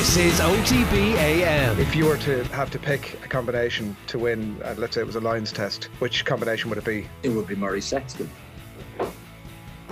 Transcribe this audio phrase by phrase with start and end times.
[0.00, 1.78] This is OTB AM.
[1.78, 5.06] If you were to have to pick a combination to win, uh, let's say it
[5.06, 7.06] was a Lions test, which combination would it be?
[7.22, 8.30] It would be Murray Sexton.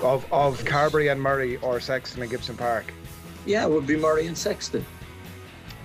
[0.01, 2.91] Of of Carbery and Murray or Sexton and Gibson Park?
[3.45, 4.83] Yeah, it would be Murray and Sexton.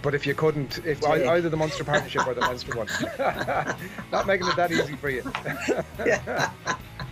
[0.01, 1.31] But if you couldn't, if Yeah.
[1.33, 2.87] either the Munster Partnership or the Leinster one,
[4.09, 5.23] not making it that easy for you.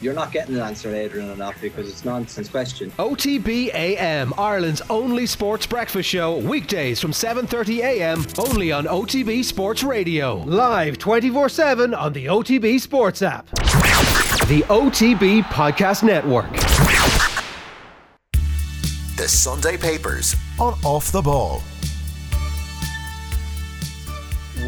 [0.00, 2.90] You're not getting an answer, Adrian, enough because it's nonsense question.
[2.92, 8.24] OTB AM, Ireland's only sports breakfast show, weekdays from 7:30 a.m.
[8.38, 10.36] only on OTB Sports Radio.
[10.44, 13.50] Live 24/7 on the OTB Sports app.
[14.46, 16.52] The OTB Podcast Network.
[19.16, 21.62] The Sunday Papers on Off the Ball.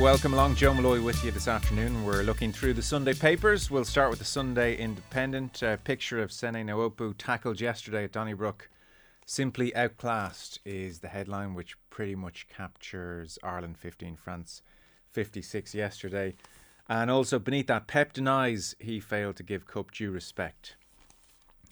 [0.00, 2.04] Welcome along, Joe Molloy with you this afternoon.
[2.04, 3.70] We're looking through the Sunday papers.
[3.70, 5.62] We'll start with the Sunday Independent.
[5.62, 8.68] A picture of Sene Naoupu tackled yesterday at Donnybrook.
[9.24, 14.60] Simply outclassed is the headline, which pretty much captures Ireland 15, France
[15.12, 16.34] 56 yesterday.
[16.90, 20.76] And also beneath that, Pep denies he failed to give Cup due respect.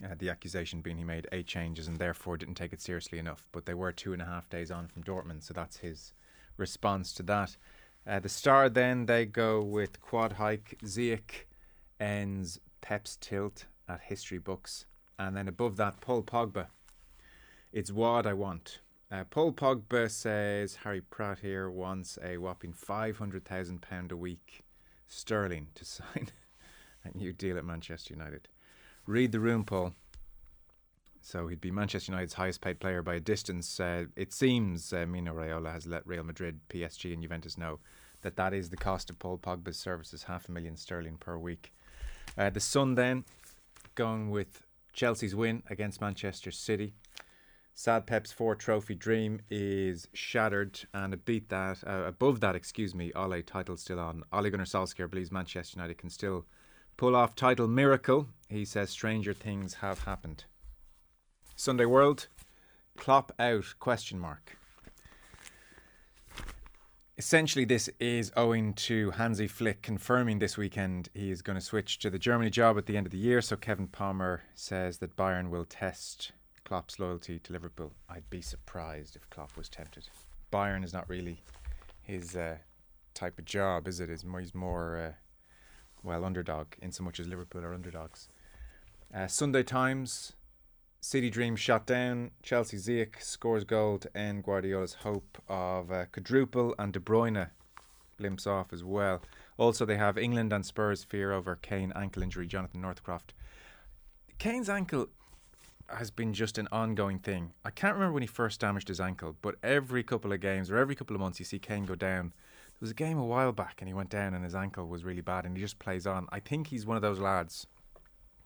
[0.03, 3.47] Uh, the accusation being he made eight changes and therefore didn't take it seriously enough.
[3.53, 6.15] But they were two and a half days on from Dortmund, so that's his
[6.57, 7.57] response to that.
[8.07, 10.79] Uh, the star then they go with quad hike.
[10.85, 11.47] Ziyech
[11.99, 14.87] ends Pep's tilt at history books,
[15.19, 16.67] and then above that, Paul Pogba.
[17.73, 18.81] It's what I want.
[19.11, 24.17] Uh, Paul Pogba says Harry Pratt here wants a whopping five hundred thousand pound a
[24.17, 24.65] week
[25.07, 26.29] sterling to sign
[27.05, 28.49] a new deal at Manchester United.
[29.07, 29.95] Read the room, Paul.
[31.25, 33.81] So he'd be Manchester United's highest paid player by a distance.
[33.81, 37.79] Uh, it seems uh, Mino Raiola has let Real Madrid, PSG, and Juventus know
[38.21, 41.73] that that is the cost of Paul Pogba's services, half a million sterling per week.
[42.37, 43.25] Uh, the Sun then
[43.95, 46.93] going with Chelsea's win against Manchester City.
[47.73, 52.95] Sad Pep's four trophy dream is shattered, and a beat that uh, above that, excuse
[52.95, 54.25] me, Ole title still on.
[54.31, 56.45] Ole Gunnar Solskjaer believes Manchester United can still
[56.99, 58.29] pull off title miracle.
[58.51, 60.45] He says stranger things have happened.
[61.57, 62.27] Sunday World,
[62.97, 63.75] Klopp out?
[63.79, 64.59] Question mark.
[67.17, 72.01] Essentially, this is owing to Hansi Flick confirming this weekend he is going to switch
[72.01, 73.41] to the Germany job at the end of the year.
[73.41, 76.33] So Kevin Palmer says that Bayern will test
[76.65, 77.93] Klopp's loyalty to Liverpool.
[78.09, 80.09] I'd be surprised if Klopp was tempted.
[80.53, 81.45] Bayern is not really
[82.03, 82.57] his uh,
[83.15, 84.11] type of job, is it?
[84.11, 85.13] He's more uh,
[86.03, 88.29] well underdog in so much as Liverpool are underdogs.
[89.15, 90.33] Uh, Sunday Times.
[91.05, 92.31] City Dream shot down.
[92.43, 97.51] Chelsea Ziyech scores goal to end Guardiola's hope of a quadruple, and De Bruyne
[98.19, 99.21] limps off as well.
[99.59, 102.47] Also, they have England and Spurs fear over Kane ankle injury.
[102.47, 103.35] Jonathan Northcroft.
[104.39, 105.09] Kane's ankle
[105.91, 107.53] has been just an ongoing thing.
[107.67, 110.79] I can't remember when he first damaged his ankle, but every couple of games or
[110.79, 112.33] every couple of months you see Kane go down.
[112.73, 115.05] There was a game a while back and he went down and his ankle was
[115.05, 116.29] really bad and he just plays on.
[116.33, 117.67] I think he's one of those lads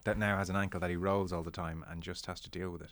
[0.09, 2.51] that now has an ankle that he rolls all the time and just has to
[2.51, 2.91] deal with it.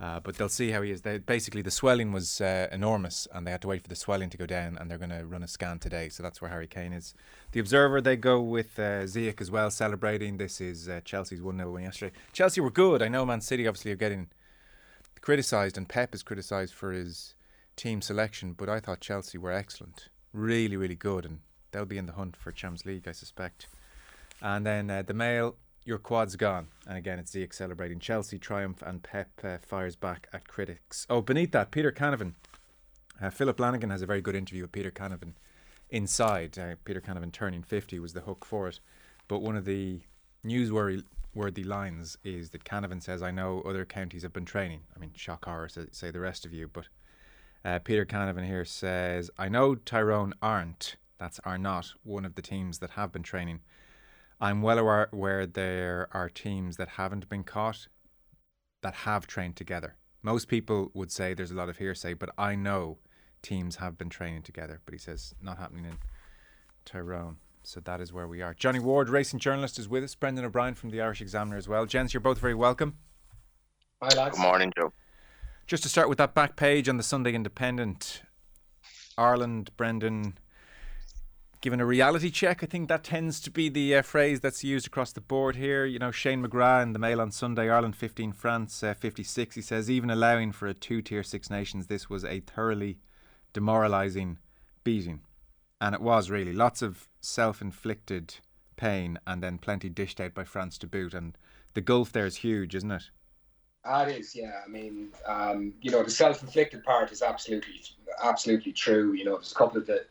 [0.00, 1.02] Uh, but they'll see how he is.
[1.02, 4.30] They, basically, the swelling was uh, enormous, and they had to wait for the swelling
[4.30, 6.08] to go down, and they're going to run a scan today.
[6.08, 7.14] So that's where Harry Kane is.
[7.52, 10.38] The Observer, they go with uh, Ziyech as well, celebrating.
[10.38, 12.16] This is uh, Chelsea's 1 0 win yesterday.
[12.32, 13.02] Chelsea were good.
[13.02, 14.28] I know Man City obviously are getting
[15.20, 17.34] criticised, and Pep is criticised for his
[17.76, 20.08] team selection, but I thought Chelsea were excellent.
[20.32, 21.40] Really, really good, and
[21.70, 23.68] they'll be in the hunt for Champions League, I suspect.
[24.40, 26.68] And then uh, the Mail, your quad's gone.
[26.86, 31.06] And again, it's Ziyech celebrating Chelsea triumph and Pep uh, fires back at critics.
[31.10, 32.34] Oh, beneath that, Peter Canavan.
[33.20, 35.34] Uh, Philip Lanigan has a very good interview with Peter Canavan
[35.90, 36.58] inside.
[36.58, 38.80] Uh, Peter Canavan turning 50 was the hook for it.
[39.28, 40.00] But one of the
[40.44, 41.04] newsworthy
[41.34, 44.80] worthy lines is that Canavan says, I know other counties have been training.
[44.94, 46.68] I mean, shock horror, say, say the rest of you.
[46.68, 46.88] But
[47.64, 52.42] uh, Peter Canavan here says, I know Tyrone aren't, that's are not, one of the
[52.42, 53.60] teams that have been training.
[54.42, 57.86] I'm well aware, aware there are teams that haven't been caught
[58.82, 59.94] that have trained together.
[60.20, 62.98] Most people would say there's a lot of hearsay, but I know
[63.40, 64.80] teams have been training together.
[64.84, 65.98] But he says not happening in
[66.84, 67.36] Tyrone.
[67.62, 68.52] So that is where we are.
[68.52, 70.16] Johnny Ward, racing journalist, is with us.
[70.16, 71.86] Brendan O'Brien from the Irish Examiner as well.
[71.86, 72.96] Gents, you're both very welcome.
[74.02, 74.36] Hi, lads.
[74.36, 74.92] Good morning, Joe.
[75.68, 78.22] Just to start with that back page on the Sunday Independent,
[79.16, 80.36] Ireland, Brendan,
[81.62, 82.62] given a reality check.
[82.62, 85.86] I think that tends to be the uh, phrase that's used across the board here.
[85.86, 89.54] You know, Shane McGrath in the Mail on Sunday, Ireland 15, France uh, 56.
[89.54, 92.98] He says, even allowing for a two tier Six Nations, this was a thoroughly
[93.52, 94.38] demoralising
[94.82, 95.20] beating.
[95.80, 96.52] And it was really.
[96.52, 98.34] Lots of self inflicted
[98.76, 101.14] pain and then plenty dished out by France to boot.
[101.14, 101.38] And
[101.74, 103.04] the gulf there is huge, isn't it?
[103.84, 104.62] That is, yeah.
[104.64, 107.82] I mean, um, you know, the self-inflicted part is absolutely,
[108.22, 109.12] absolutely true.
[109.12, 110.04] You know, there's a couple of the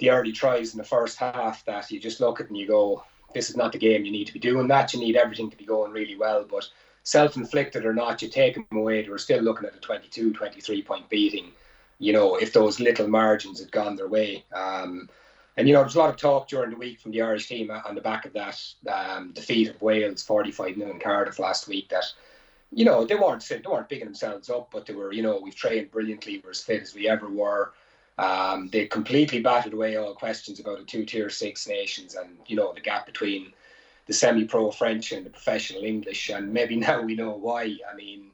[0.00, 3.04] the early tries in the first half that you just look at and you go,
[3.34, 4.92] "This is not the game you need to be doing that.
[4.92, 6.68] You need everything to be going really well." But
[7.04, 9.02] self-inflicted or not, you take them away.
[9.02, 11.52] They were still looking at a 22, 23 point beating.
[11.98, 14.44] You know, if those little margins had gone their way.
[14.52, 15.08] Um,
[15.56, 17.70] and you know, there's a lot of talk during the week from the Irish team
[17.70, 18.58] on the back of that
[18.90, 21.88] um, defeat of Wales, 45 0 in Cardiff last week.
[21.90, 22.04] That
[22.72, 25.54] you know they weren't they weren't bigging themselves up, but they were you know we've
[25.54, 27.72] trained brilliantly, we're as fit as we ever were.
[28.18, 32.56] Um, they completely batted away all questions about the two tier six nations and you
[32.56, 33.52] know the gap between
[34.06, 37.76] the semi-pro French and the professional English, and maybe now we know why.
[37.90, 38.30] I mean,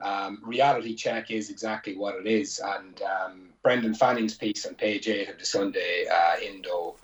[0.00, 5.08] um, reality check is exactly what it is, and um, Brendan Fanning's piece on page
[5.08, 6.96] eight of the Sunday uh, Indo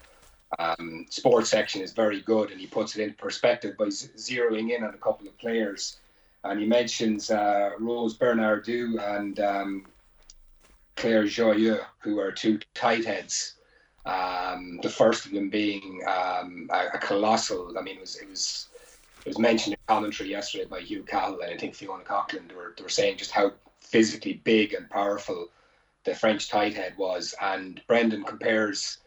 [0.58, 4.74] um, sports section is very good, and he puts it into perspective by z- zeroing
[4.76, 5.98] in on a couple of players,
[6.44, 9.86] and he mentions uh, Rose Bernadou and um,
[10.98, 13.54] Claire Joyeux, who are two tight heads
[14.08, 17.76] um, the first of them being um, a, a, colossal.
[17.78, 18.68] I mean, it was it was
[19.24, 22.48] it was mentioned in commentary yesterday by Hugh Cahill and I think Fiona Coghlan.
[22.48, 25.48] They were they were saying just how physically big and powerful
[26.04, 28.98] the French tight head was, and Brendan compares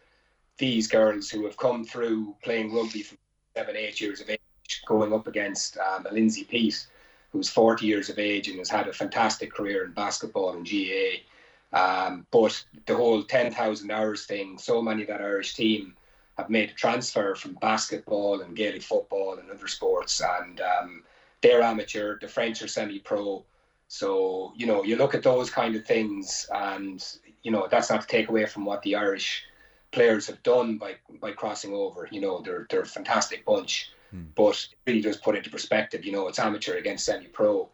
[0.58, 3.18] these girls who have come through playing rugby from
[3.56, 4.38] seven, eight years of age,
[4.86, 6.86] going up against um, a Lindsay Peat,
[7.32, 11.24] who's 40 years of age and has had a fantastic career in basketball and GAA.
[11.72, 15.94] Um, but the whole 10,000 hours thing, so many of that Irish team
[16.38, 21.02] have made a transfer from basketball and Gaelic football and other sports, and um,
[21.40, 22.18] they're amateur.
[22.18, 23.44] The French are semi-pro.
[23.88, 27.04] So you know, you look at those kind of things, and
[27.42, 29.44] you know that's not to take away from what the Irish
[29.90, 32.08] players have done by by crossing over.
[32.10, 34.22] You know, they're they're a fantastic bunch, hmm.
[34.34, 36.04] but it really does put into perspective.
[36.04, 37.68] You know, it's amateur against semi-pro.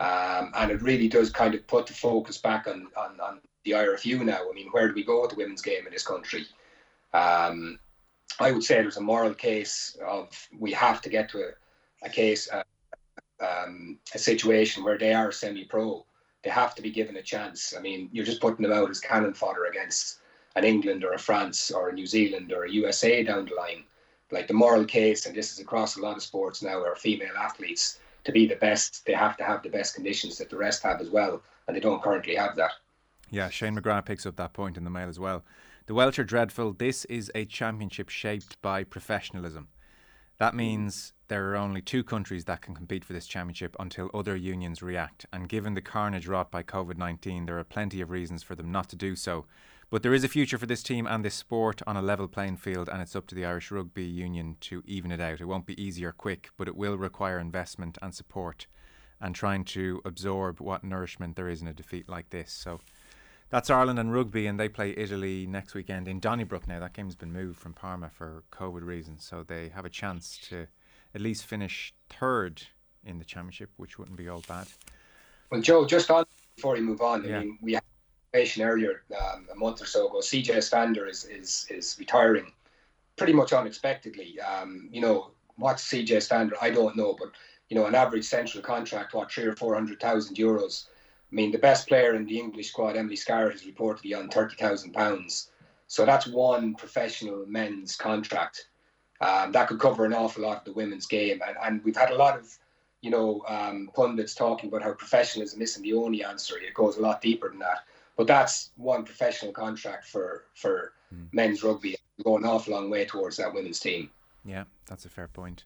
[0.00, 3.72] Um, and it really does kind of put the focus back on, on, on, the
[3.72, 4.48] IRFU now.
[4.50, 6.46] I mean, where do we go with the women's game in this country?
[7.12, 7.78] Um,
[8.38, 12.08] I would say there's a moral case of we have to get to a, a
[12.08, 12.62] case, uh,
[13.44, 16.06] um, a situation where they are semi-pro.
[16.42, 17.74] They have to be given a chance.
[17.76, 20.20] I mean, you're just putting them out as cannon fodder against
[20.56, 23.84] an England or a France or a New Zealand or a USA down the line.
[24.30, 27.36] Like the moral case, and this is across a lot of sports now, are female
[27.36, 30.82] athletes to be the best, they have to have the best conditions that the rest
[30.82, 32.72] have as well, and they don't currently have that.
[33.30, 35.44] Yeah, Shane McGrath picks up that point in the mail as well.
[35.86, 36.72] The Welsh are dreadful.
[36.72, 39.68] This is a championship shaped by professionalism.
[40.38, 44.34] That means there are only two countries that can compete for this championship until other
[44.34, 45.26] unions react.
[45.32, 48.72] And given the carnage wrought by COVID 19, there are plenty of reasons for them
[48.72, 49.46] not to do so.
[49.90, 52.58] But there is a future for this team and this sport on a level playing
[52.58, 55.40] field, and it's up to the Irish Rugby Union to even it out.
[55.40, 58.68] It won't be easy or quick, but it will require investment and support
[59.20, 62.52] and trying to absorb what nourishment there is in a defeat like this.
[62.52, 62.78] So
[63.50, 66.78] that's Ireland and rugby, and they play Italy next weekend in Donnybrook now.
[66.78, 70.68] That game's been moved from Parma for COVID reasons, so they have a chance to
[71.16, 72.62] at least finish third
[73.04, 74.68] in the championship, which wouldn't be all bad.
[75.50, 77.38] Well, Joe, just on before we move on, yeah.
[77.38, 77.76] I mean, we
[78.32, 80.18] information earlier um, a month or so ago.
[80.18, 82.52] CJ Stander is is is retiring,
[83.16, 84.40] pretty much unexpectedly.
[84.40, 86.56] Um, you know what's CJ Stander?
[86.60, 87.32] I don't know, but
[87.68, 90.86] you know an average central contract, what three or four hundred thousand euros.
[91.30, 94.56] I mean, the best player in the English squad, Emily Scarratt, is reportedly on thirty
[94.56, 95.50] thousand pounds.
[95.86, 98.68] So that's one professional men's contract.
[99.20, 102.10] Um, that could cover an awful lot of the women's game, and, and we've had
[102.10, 102.58] a lot of
[103.02, 106.58] you know, um, pundits talking about how professionalism isn't the only answer.
[106.58, 107.84] It goes a lot deeper than that.
[108.20, 111.26] But that's one professional contract for for mm.
[111.32, 111.96] men's rugby.
[112.22, 114.10] Go an awful long way towards that women's team.
[114.44, 115.64] Yeah, that's a fair point.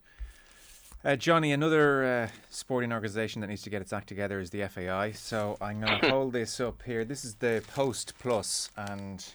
[1.04, 4.68] Uh, Johnny, another uh, sporting organisation that needs to get its act together is the
[4.68, 5.10] FAI.
[5.10, 7.04] So I'm going to hold this up here.
[7.04, 9.26] This is the Post Plus, and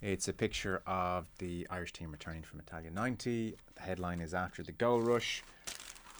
[0.00, 3.56] it's a picture of the Irish team returning from Italia 90.
[3.74, 5.44] The headline is After the Goal Rush.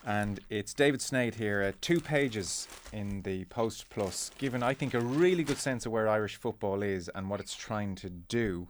[0.06, 4.94] And it's David Sneyd here, uh, two pages in the Post Plus, given, I think,
[4.94, 8.68] a really good sense of where Irish football is and what it's trying to do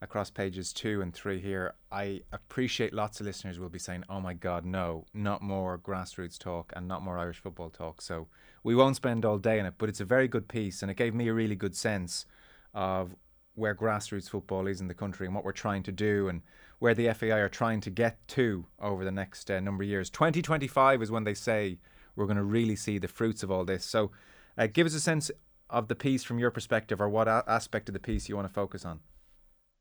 [0.00, 1.74] across pages two and three here.
[1.92, 6.38] I appreciate lots of listeners will be saying, oh my God, no, not more grassroots
[6.38, 8.00] talk and not more Irish football talk.
[8.00, 8.26] So
[8.62, 10.96] we won't spend all day on it, but it's a very good piece and it
[10.96, 12.24] gave me a really good sense
[12.72, 13.14] of
[13.56, 16.40] where grassroots football is in the country and what we're trying to do and
[16.78, 20.10] where the FAI are trying to get to over the next uh, number of years.
[20.10, 21.78] 2025 is when they say
[22.14, 23.84] we're going to really see the fruits of all this.
[23.84, 24.10] So,
[24.56, 25.30] uh, give us a sense
[25.70, 28.48] of the piece from your perspective, or what a- aspect of the piece you want
[28.48, 29.00] to focus on.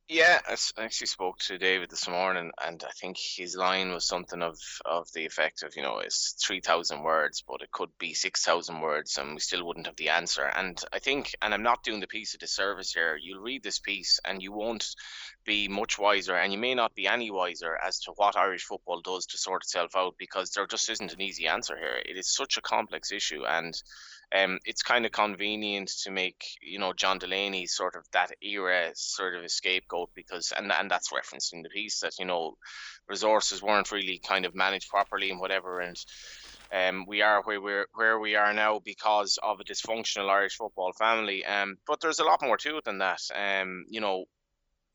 [0.10, 4.42] Yeah, I actually spoke to David this morning, and I think his line was something
[4.42, 8.14] of of the effect of, you know, it's three thousand words, but it could be
[8.14, 10.46] six thousand words, and we still wouldn't have the answer.
[10.46, 13.18] And I think, and I'm not doing the piece a disservice here.
[13.22, 14.96] You'll read this piece, and you won't
[15.48, 19.02] be much wiser, and you may not be any wiser as to what Irish football
[19.02, 22.00] does to sort itself out, because there just isn't an easy answer here.
[22.06, 23.74] It is such a complex issue, and
[24.36, 28.92] um, it's kind of convenient to make you know John Delaney sort of that era
[28.94, 32.58] sort of a scapegoat because and and that's referenced in the piece that you know
[33.08, 35.96] resources weren't really kind of managed properly and whatever and
[36.74, 40.92] um, we are where we're where we are now because of a dysfunctional Irish football
[40.94, 41.46] family.
[41.46, 43.22] Um, but there's a lot more to it than that.
[43.34, 44.26] Um, you know,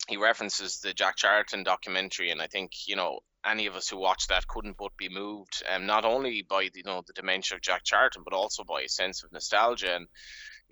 [0.09, 3.97] he references the Jack Charlton documentary, and I think you know any of us who
[3.97, 7.57] watched that couldn't but be moved, um, not only by the, you know the dementia
[7.57, 9.97] of Jack Charlton, but also by a sense of nostalgia.
[9.97, 10.07] And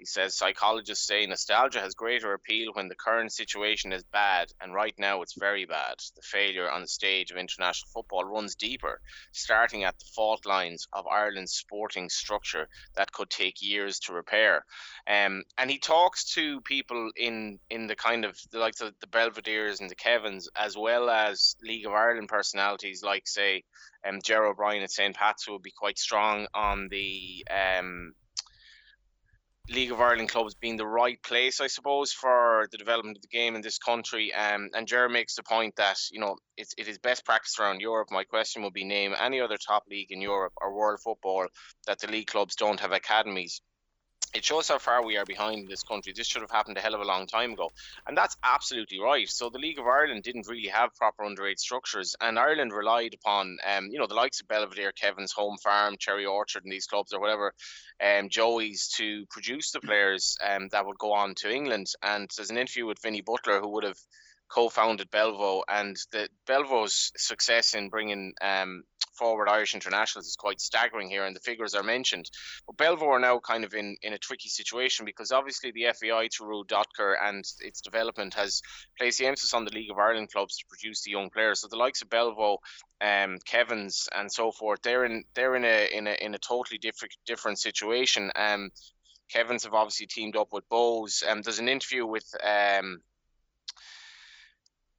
[0.00, 4.73] he says psychologists say nostalgia has greater appeal when the current situation is bad, and
[4.73, 5.97] right now it's very bad.
[6.16, 8.99] The failure on the stage of international football runs deeper,
[9.33, 12.66] starting at the fault lines of Ireland's sporting structure
[12.97, 14.64] that could take years to repair.
[15.07, 19.07] Um, and he talks to people in in the kind of the, like the, the
[19.07, 23.64] Belvederes and the Kevins, as well as League of Ireland personalities like say
[24.09, 25.14] um, Gerard O'Brien at St.
[25.14, 28.14] Pat's, who would be quite strong on the um,
[29.69, 33.29] League of Ireland clubs being the right place, I suppose, for the development of the
[33.29, 34.33] game in this country.
[34.33, 37.81] Um, and Jerry makes the point that you know it's, it is best practice around
[37.81, 38.09] Europe.
[38.11, 41.47] My question would be: name any other top league in Europe or world football
[41.87, 43.61] that the league clubs don't have academies
[44.32, 46.12] it shows how far we are behind in this country.
[46.14, 47.70] This should have happened a hell of a long time ago.
[48.06, 49.28] And that's absolutely right.
[49.28, 53.58] So the League of Ireland didn't really have proper underage structures, and Ireland relied upon,
[53.66, 57.12] um, you know, the likes of Belvedere, Kevin's Home Farm, Cherry Orchard, and these clubs
[57.12, 57.52] or whatever,
[58.02, 61.88] um, Joey's to produce the players um, that would go on to England.
[62.02, 63.99] And there's an interview with Vinny Butler who would have
[64.50, 68.82] co-founded Belvo, and the Belvo's success in bringing um,
[69.20, 72.30] forward Irish internationals is quite staggering here, and the figures are mentioned.
[72.66, 76.28] But Belvoir are now kind of in, in a tricky situation because obviously the FAI
[76.28, 78.62] through Dokter and its development has
[78.98, 81.60] placed the emphasis on the League of Ireland clubs to produce the young players.
[81.60, 82.56] So the likes of Belvo,
[83.02, 86.78] um, Kevin's, and so forth, they're in they're in a in a in a totally
[86.78, 88.30] different different situation.
[88.34, 88.70] Um,
[89.30, 91.22] Kevin's have obviously teamed up with Bohs.
[91.28, 93.00] Um, there's an interview with um,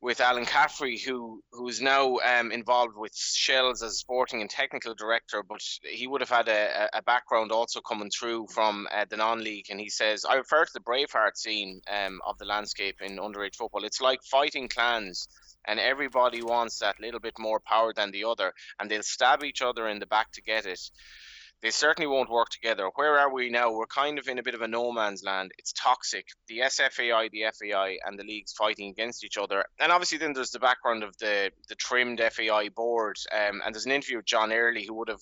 [0.02, 4.96] with Alan Caffrey, who who is now um, involved with Shels as sporting and technical
[4.96, 9.18] director, but he would have had a, a background also coming through from uh, the
[9.18, 9.68] non-league.
[9.70, 13.56] And he says, I refer to the Braveheart scene um, of the landscape in underage
[13.56, 13.84] football.
[13.84, 15.28] It's like fighting clans.
[15.68, 19.62] And everybody wants that little bit more power than the other, and they'll stab each
[19.62, 20.90] other in the back to get it
[21.62, 22.90] they certainly won't work together.
[22.96, 23.72] Where are we now?
[23.72, 25.52] We're kind of in a bit of a no man's land.
[25.58, 26.26] It's toxic.
[26.48, 29.64] The SFAI, the FAI, and the leagues fighting against each other.
[29.80, 33.18] And obviously, then there's the background of the the trimmed FAI board.
[33.32, 35.22] Um, and there's an interview with John Earley, who would have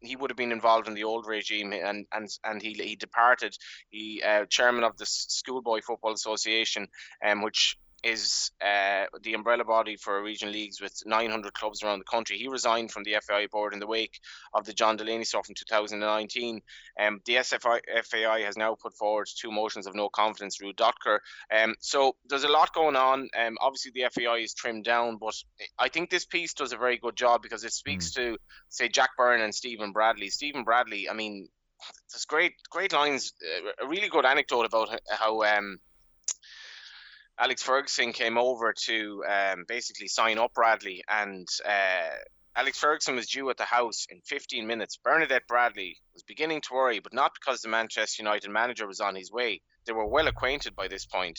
[0.00, 3.56] he would have been involved in the old regime and and and he he departed
[3.90, 6.86] he uh, chairman of the schoolboy football association
[7.26, 12.04] um, which is uh, the umbrella body for regional leagues with 900 clubs around the
[12.04, 12.38] country.
[12.38, 14.20] He resigned from the FAI board in the wake
[14.54, 16.60] of the John Delaney stuff in 2019.
[17.00, 21.18] Um, the SFI, FAI has now put forward two motions of no confidence through Dokter.
[21.54, 23.28] Um, so there's a lot going on.
[23.38, 25.34] Um, obviously, the FAI is trimmed down, but
[25.78, 28.14] I think this piece does a very good job because it speaks mm.
[28.14, 28.38] to,
[28.68, 30.30] say, Jack Byrne and Stephen Bradley.
[30.30, 31.48] Stephen Bradley, I mean,
[32.12, 35.42] there's great, great lines, uh, a really good anecdote about how.
[35.42, 35.78] Um,
[37.40, 42.16] Alex Ferguson came over to um, basically sign up Bradley, and uh,
[42.56, 44.96] Alex Ferguson was due at the house in 15 minutes.
[44.96, 49.14] Bernadette Bradley was beginning to worry, but not because the Manchester United manager was on
[49.14, 49.60] his way.
[49.86, 51.38] They were well acquainted by this point.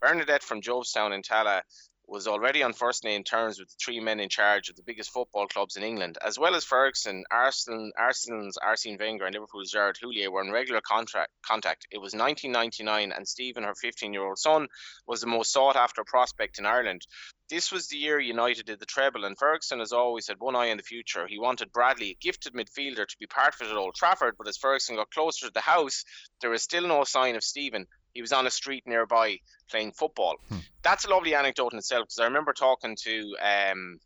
[0.00, 1.62] Bernadette from Jobstown in Tallaght
[2.12, 5.10] was already on first name terms with the three men in charge of the biggest
[5.10, 9.96] football clubs in England, as well as Ferguson, Arsenal, Arsenal's Arsene Wenger, and Liverpool's Gerard
[9.96, 11.86] Houllier were in regular contract, contact.
[11.90, 14.68] It was 1999, and Stephen, her 15-year-old son,
[15.06, 17.06] was the most sought-after prospect in Ireland.
[17.48, 20.70] This was the year United did the treble, and Ferguson has always had one eye
[20.70, 21.26] on the future.
[21.26, 24.48] He wanted Bradley, a gifted midfielder, to be part of it at Old Trafford, but
[24.48, 26.04] as Ferguson got closer to the house,
[26.42, 29.38] there was still no sign of Stephen, he was on a street nearby
[29.70, 30.36] playing football.
[30.48, 30.58] Hmm.
[30.82, 33.98] That's a lovely anecdote in itself because I remember talking to um,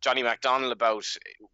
[0.00, 1.04] Johnny McDonnell about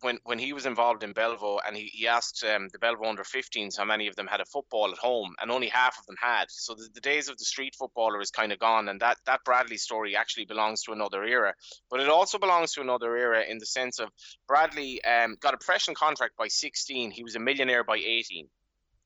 [0.02, 3.24] when, when he was involved in Belvo and he, he asked um, the Belvo under
[3.24, 6.16] 15s how many of them had a football at home and only half of them
[6.20, 6.44] had.
[6.48, 9.42] So the, the days of the street footballer is kind of gone and that, that
[9.44, 11.54] Bradley story actually belongs to another era.
[11.90, 14.10] But it also belongs to another era in the sense of
[14.46, 17.10] Bradley um, got a professional contract by 16.
[17.10, 18.48] He was a millionaire by 18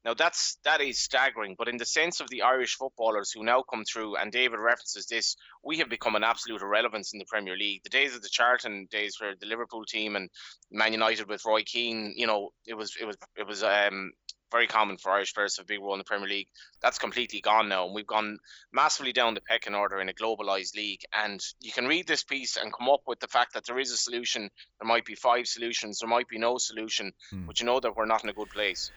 [0.04, 3.62] Now that's that is staggering, but in the sense of the Irish footballers who now
[3.62, 7.57] come through, and David references this, we have become an absolute irrelevance in the Premier
[7.57, 7.83] League.
[7.83, 10.30] The days of the Charlton days, where the Liverpool team and
[10.71, 14.12] Man United with Roy Keane, you know, it was it was it was um,
[14.50, 16.49] very common for Irish players to have a big role in the Premier League.
[16.83, 18.38] That's completely gone now, and we've gone
[18.73, 21.02] massively down the pecking order in a globalised league.
[21.12, 23.92] And you can read this piece and come up with the fact that there is
[23.92, 24.50] a solution.
[24.80, 25.99] There might be five solutions.
[25.99, 27.47] There might be no solution, hmm.
[27.47, 28.90] but you know that we're not in a good place.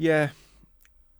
[0.00, 0.28] Yeah,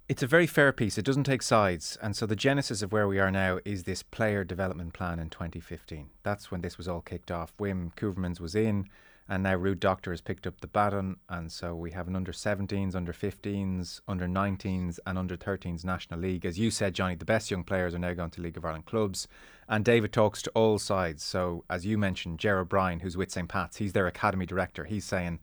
[0.08, 0.98] it's a very fair piece.
[0.98, 1.98] It doesn't take sides.
[2.00, 5.30] And so the genesis of where we are now is this player development plan in
[5.30, 6.10] 2015.
[6.22, 7.52] That's when this was all kicked off.
[7.58, 8.88] Wim Koevermans was in,
[9.28, 11.16] and now Ruud Dokter has picked up the baton.
[11.28, 16.20] And so we have an under 17s, under 15s, under 19s, and under 13s National
[16.20, 16.46] League.
[16.46, 18.86] As you said, Johnny, the best young players are now going to League of Ireland
[18.86, 19.26] clubs.
[19.68, 21.24] And David talks to all sides.
[21.24, 23.48] So, as you mentioned, Ger O'Brien, who's with St.
[23.48, 24.84] Pat's, he's their academy director.
[24.84, 25.40] He's saying,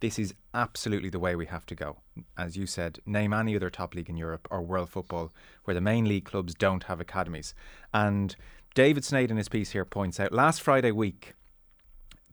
[0.00, 1.98] this is absolutely the way we have to go.
[2.36, 5.32] As you said, name any other top league in Europe or world football
[5.64, 7.54] where the main league clubs don't have academies.
[7.94, 8.36] And
[8.74, 11.34] David Sneyd in his piece here points out last Friday week,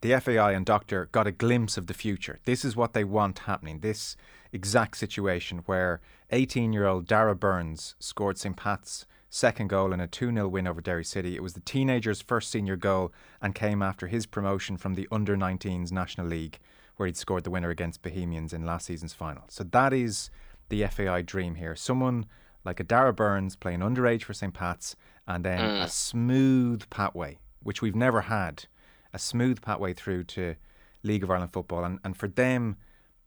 [0.02, 2.40] the FAI and Dokter got a glimpse of the future.
[2.44, 3.80] This is what they want happening.
[3.80, 4.18] This
[4.52, 6.02] exact situation where
[6.32, 8.58] 18 year old Darragh Burns scored St.
[8.58, 11.36] Pat's second goal in a 2 0 win over Derry City.
[11.36, 15.38] It was the teenager's first senior goal and came after his promotion from the under
[15.38, 16.60] 19s National League
[16.96, 19.44] where he'd scored the winner against Bohemians in last season's final.
[19.50, 20.30] So that is
[20.70, 21.76] the FAI dream here.
[21.76, 22.26] Someone
[22.64, 24.54] like a Darragh Burns playing underage for St.
[24.54, 24.96] Pat's
[25.28, 25.84] and then mm.
[25.84, 28.66] a smooth pathway, which we've never had,
[29.14, 30.56] a smooth pathway through to
[31.04, 31.84] League of Ireland football.
[31.84, 32.78] And, and for them,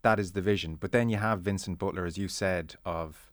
[0.03, 0.77] that is the vision.
[0.77, 3.31] But then you have Vincent Butler, as you said, of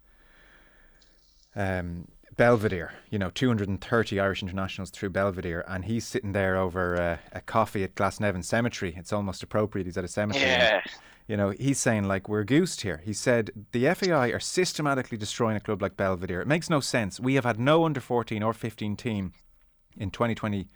[1.56, 7.18] um, Belvedere, you know, 230 Irish internationals through Belvedere, and he's sitting there over uh,
[7.32, 8.96] a coffee at Glasnevin Cemetery.
[8.98, 9.86] It's almost appropriate.
[9.86, 10.46] He's at a cemetery.
[10.46, 10.76] Yeah.
[10.76, 10.84] And,
[11.28, 13.02] you know, he's saying, like, we're goosed here.
[13.04, 16.42] He said, the FAI are systematically destroying a club like Belvedere.
[16.42, 17.20] It makes no sense.
[17.20, 19.34] We have had no under 14 or 15 team
[19.96, 20.68] in 2020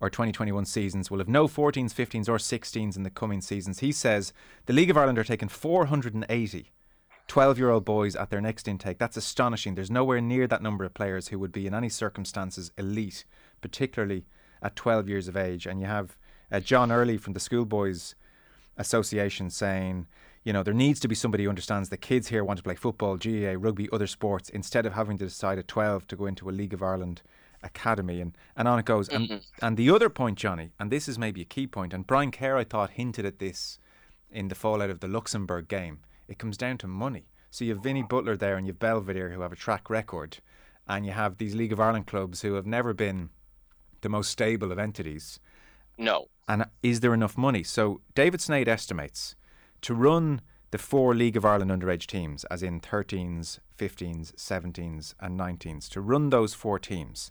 [0.00, 1.10] or 2021 seasons.
[1.10, 3.80] We'll have no 14s, 15s, or 16s in the coming seasons.
[3.80, 4.32] He says
[4.66, 6.70] the League of Ireland are taking 480
[7.28, 8.98] 12 year old boys at their next intake.
[8.98, 9.74] That's astonishing.
[9.74, 13.24] There's nowhere near that number of players who would be in any circumstances elite,
[13.60, 14.24] particularly
[14.62, 15.66] at 12 years of age.
[15.66, 16.16] And you have
[16.52, 18.14] uh, John Earley from the Schoolboys
[18.76, 20.06] Association saying,
[20.42, 22.74] you know, there needs to be somebody who understands the kids here want to play
[22.74, 26.50] football, GAA, rugby, other sports, instead of having to decide at 12 to go into
[26.50, 27.22] a League of Ireland
[27.62, 29.08] academy and, and on it goes.
[29.08, 29.32] Mm-hmm.
[29.32, 32.30] And, and the other point, Johnny, and this is maybe a key point, and Brian
[32.30, 33.78] Kerr, I thought, hinted at this
[34.30, 37.28] in the fallout of the Luxembourg game it comes down to money.
[37.50, 40.38] So you have Vinny Butler there and you have Belvedere who have a track record,
[40.88, 43.30] and you have these League of Ireland clubs who have never been
[44.00, 45.40] the most stable of entities.
[45.96, 46.26] No.
[46.48, 47.62] And is there enough money?
[47.62, 49.34] So David Sneyd estimates
[49.82, 55.38] to run the four League of Ireland underage teams, as in 13s, 15s, 17s, and
[55.38, 57.30] 19s, to run those four teams,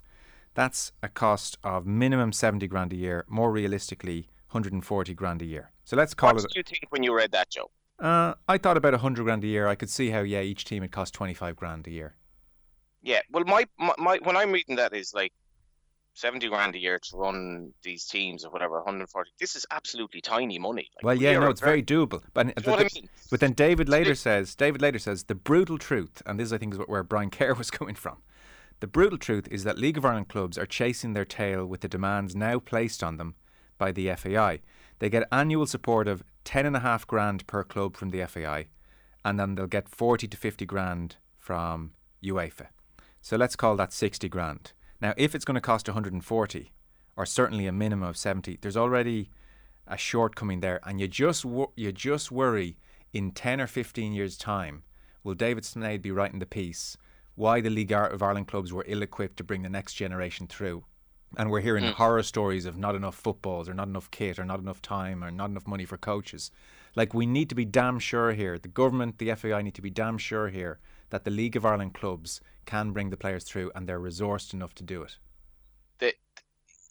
[0.54, 5.72] that's a cost of minimum 70 grand a year, more realistically, 140 grand a year.
[5.84, 6.44] So let's call what it.
[6.44, 7.70] What did you think when you read that, Joe?
[8.04, 9.66] Uh, I thought about a hundred grand a year.
[9.66, 12.16] I could see how yeah, each team would cost twenty five grand a year.
[13.02, 15.32] Yeah, well, my, my, my when I'm reading that is like
[16.14, 19.32] seventy grand a year to run these teams or whatever, one hundred forty.
[19.40, 20.90] This is absolutely tiny money.
[20.98, 22.22] Like, well, yeah, no, it's very doable.
[22.34, 23.08] But the, I mean?
[23.32, 26.74] but then David later says, David later says the brutal truth, and this I think
[26.74, 28.18] is where Brian Kerr was coming from.
[28.82, 31.88] The brutal truth is that League of Ireland clubs are chasing their tail with the
[31.88, 33.36] demands now placed on them
[33.78, 34.60] by the FAI.
[35.04, 38.68] They get annual support of ten and a half grand per club from the FAI,
[39.26, 41.92] and then they'll get forty to fifty grand from
[42.24, 42.68] UEFA.
[43.22, 44.72] So let's call that sixty grand.
[45.02, 46.72] Now, if it's going to cost 140,
[47.18, 49.30] or certainly a minimum of 70, there's already
[49.86, 51.44] a shortcoming there, and you just
[51.76, 52.78] you just worry
[53.12, 54.84] in 10 or 15 years' time,
[55.22, 56.96] will David Sneyd be writing the piece
[57.36, 60.86] why the League of Ireland clubs were ill-equipped to bring the next generation through?
[61.38, 61.94] And we're hearing mm.
[61.94, 65.32] horror stories of not enough footballs or not enough kit or not enough time or
[65.32, 66.52] not enough money for coaches.
[66.96, 68.60] Like we need to be damn sure here.
[68.60, 71.94] The government, the FAI need to be damn sure here that the League of Ireland
[71.94, 75.18] clubs can bring the players through and they're resourced enough to do it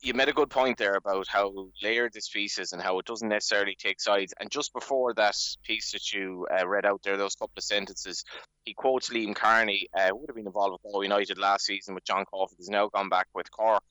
[0.03, 3.07] you made a good point there about how layered this piece is and how it
[3.07, 4.35] doesn't necessarily take sides.
[4.41, 8.25] And just before that piece that you uh, read out there, those couple of sentences,
[8.65, 12.05] he quotes Liam Kearney, uh, would have been involved with Galway United last season with
[12.05, 13.83] John Coffey, He's now gone back with Cork.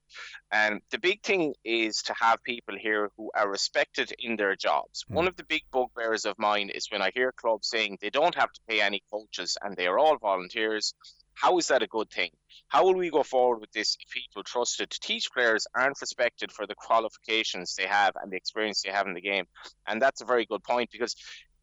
[0.52, 5.06] And the big thing is to have people here who are respected in their jobs.
[5.10, 5.16] Mm.
[5.16, 8.36] One of the big bugbears of mine is when I hear clubs saying they don't
[8.36, 10.94] have to pay any coaches and they are all volunteers
[11.42, 12.30] how is that a good thing?
[12.68, 16.52] How will we go forward with this if people trusted to teach players aren't respected
[16.52, 19.46] for the qualifications they have and the experience they have in the game?
[19.88, 21.16] And that's a very good point because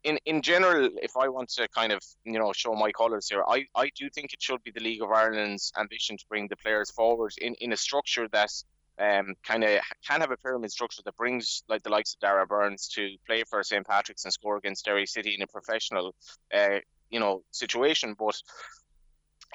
[0.02, 3.44] in in general, if I want to kind of you know show my colours here,
[3.48, 6.56] I, I do think it should be the League of Ireland's ambition to bring the
[6.56, 8.50] players forward in, in a structure that
[8.98, 12.48] um, kind of can have a pyramid structure that brings like the likes of Darragh
[12.48, 16.14] Burns to play for St Patrick's and score against Derry City in a professional,
[16.52, 16.78] uh,
[17.10, 18.14] you know, situation.
[18.18, 18.36] But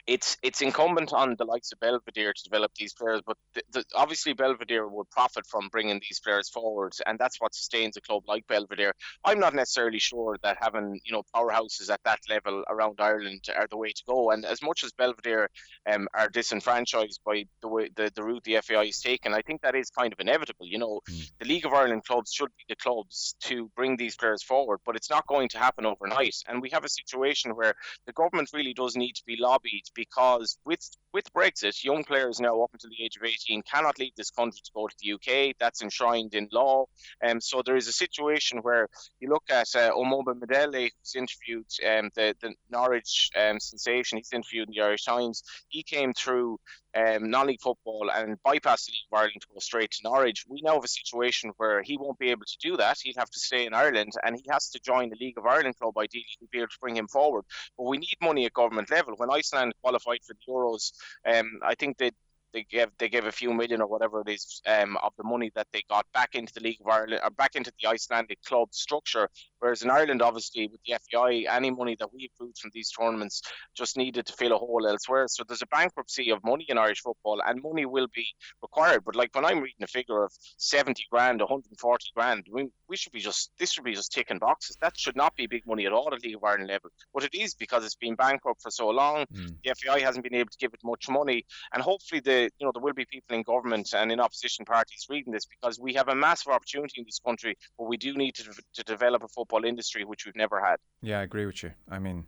[0.06, 3.86] it's it's incumbent on the likes of Belvedere to develop these players, but the, the,
[3.96, 8.24] obviously Belvedere would profit from bringing these players forward, and that's what sustains a club
[8.28, 8.94] like Belvedere.
[9.24, 13.68] I'm not necessarily sure that having you know powerhouses at that level around Ireland are
[13.70, 14.32] the way to go.
[14.32, 15.50] And as much as Belvedere
[15.90, 19.62] um, are disenfranchised by the way the, the route the FAI is taken, I think
[19.62, 20.68] that is kind of inevitable.
[20.68, 21.32] You know, mm.
[21.40, 24.98] the League of Ireland clubs should be the clubs to bring these players forward, but
[24.98, 26.36] it's not going to happen overnight.
[26.48, 27.74] And we have a situation where
[28.06, 30.82] the government really does need to be lobbied because with
[31.14, 34.60] with Brexit, young players now up until the age of 18 cannot leave this country
[34.64, 35.56] to go to the UK.
[35.60, 36.86] That's enshrined in law.
[37.22, 38.88] And um, so there is a situation where
[39.20, 44.34] you look at uh, Omobamidele, Medele, who's interviewed um, the, the Norwich um, sensation, he's
[44.34, 45.44] interviewed in the Irish Times.
[45.68, 46.60] He came through
[46.96, 50.46] um, non-league football and bypass the League of Ireland to go straight to Norwich.
[50.48, 52.98] We now have a situation where he won't be able to do that.
[53.02, 55.78] He'll have to stay in Ireland and he has to join the League of Ireland
[55.80, 57.46] club ideally to be able to bring him forward.
[57.78, 59.14] But we need money at government level.
[59.18, 60.92] When Iceland qualified for the Euros,
[61.26, 62.12] um, I think they
[62.54, 65.52] they gave they gave a few million or whatever it is um, of the money
[65.56, 68.70] that they got back into the League of Ireland or back into the Icelandic club
[68.72, 69.30] structure.
[69.60, 73.42] Whereas in Ireland, obviously with the FAI, any money that we accrued from these tournaments
[73.76, 75.26] just needed to fill a hole elsewhere.
[75.30, 78.28] So there's a bankruptcy of money in Irish football, and money will be
[78.62, 79.04] required.
[79.06, 83.14] But like when I'm reading a figure of 70 grand, 140 grand, we, we should
[83.14, 84.78] be just this should be just ticking boxes.
[84.82, 86.90] That should not be big money at all at League of Ireland level.
[87.14, 89.26] But it is because it's been bankrupt for so long.
[89.34, 89.56] Mm.
[89.64, 92.72] The FAI hasn't been able to give it much money, and hopefully the you know
[92.74, 96.08] there will be people in government and in opposition parties reading this because we have
[96.08, 99.66] a massive opportunity in this country, but we do need to, to develop a football
[99.66, 100.78] industry which we've never had.
[101.02, 101.72] Yeah, I agree with you.
[101.90, 102.26] I mean,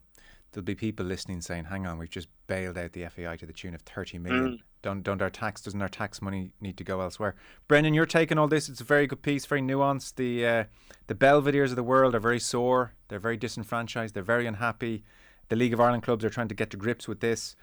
[0.52, 3.54] there'll be people listening saying, "Hang on, we've just bailed out the FAI to the
[3.54, 4.58] tune of thirty million.
[4.58, 4.60] Mm.
[4.82, 7.36] Don't don't our tax doesn't our tax money need to go elsewhere?"
[7.68, 8.70] Brendan, you're taking all this.
[8.70, 10.16] It's a very good piece, very nuanced.
[10.16, 10.64] The uh,
[11.08, 12.94] the Belvederes of the world are very sore.
[13.10, 14.14] They're very disenfranchised.
[14.14, 15.04] They're very unhappy.
[15.50, 17.56] The League of Ireland clubs are trying to get to grips with this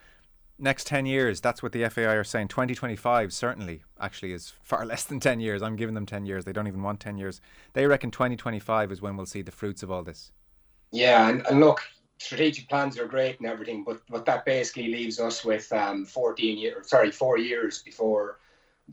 [0.62, 2.48] next 10 years, that's what the FAI are saying.
[2.48, 5.62] 2025 certainly actually is far less than 10 years.
[5.62, 6.44] I'm giving them 10 years.
[6.44, 7.40] They don't even want 10 years.
[7.72, 10.32] They reckon 2025 is when we'll see the fruits of all this.
[10.92, 11.82] Yeah, and, and look,
[12.18, 16.58] strategic plans are great and everything, but but that basically leaves us with um, 14
[16.58, 18.38] years, sorry, four years before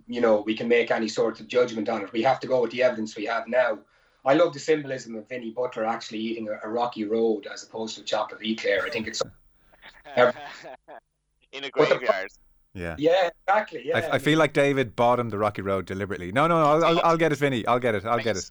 [0.08, 2.14] you know we can make any sort of judgment on it.
[2.14, 3.80] We have to go with the evidence we have now.
[4.26, 7.96] I love the symbolism of Vinnie Butler actually eating a, a rocky road as opposed
[7.96, 8.86] to a chocolate eclair.
[8.86, 9.22] I think it's
[11.52, 12.30] in a graveyard.
[12.74, 12.96] Yeah.
[12.98, 13.82] Yeah, exactly.
[13.86, 13.98] Yeah.
[13.98, 16.32] I, I, feel like David bought him the Rocky Road deliberately.
[16.32, 16.66] No, no, no.
[16.66, 17.66] I'll, I'll, I'll get it, Vinny.
[17.66, 18.06] I'll get it.
[18.06, 18.50] I'll get it.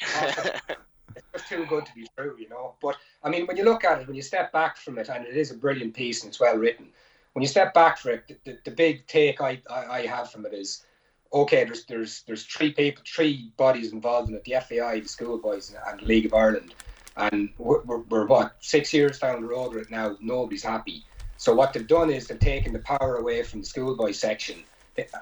[1.16, 2.74] it's just too good to be true, you know.
[2.80, 5.26] But I mean, when you look at it, when you step back from it, and
[5.26, 6.88] it is a brilliant piece and it's well written.
[7.34, 10.30] When you step back from it, the, the, the big take I, I, I have
[10.30, 10.84] from it is,
[11.32, 15.74] okay, there's there's there's three people, three bodies involved in it: the FAI, the schoolboys,
[15.86, 16.74] and the League of Ireland.
[17.14, 20.16] And we're, we're, we're what six years down the road right now.
[20.22, 21.04] Nobody's happy
[21.42, 24.62] so what they've done is they've taken the power away from the schoolboy section,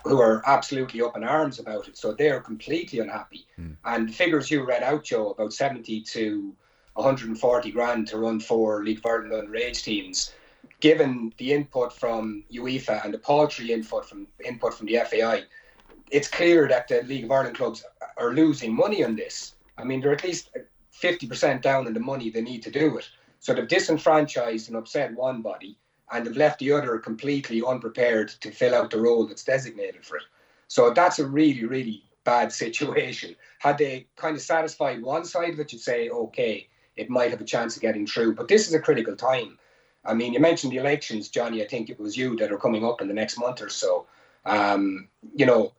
[0.04, 1.96] who are absolutely up in arms about it.
[1.96, 3.46] So they're completely unhappy.
[3.58, 3.78] Mm.
[3.86, 6.54] And the figures you read out, Joe, about 70 to
[6.92, 10.34] 140 grand to run four League of Ireland underage teams,
[10.80, 15.44] given the input from UEFA and the paltry input from input from the FAI,
[16.10, 17.82] it's clear that the League of Ireland clubs
[18.18, 19.54] are losing money on this.
[19.78, 20.50] I mean, they're at least
[21.00, 23.08] 50% down in the money they need to do it.
[23.38, 25.78] So they've disenfranchised and upset one body
[26.12, 30.16] and have left the other completely unprepared to fill out the role that's designated for
[30.16, 30.24] it.
[30.68, 33.36] So that's a really, really bad situation.
[33.58, 37.40] Had they kind of satisfied one side of it, you'd say, okay, it might have
[37.40, 38.34] a chance of getting through.
[38.34, 39.58] But this is a critical time.
[40.04, 41.62] I mean, you mentioned the elections, Johnny.
[41.62, 44.06] I think it was you that are coming up in the next month or so.
[44.44, 45.72] Um, you know,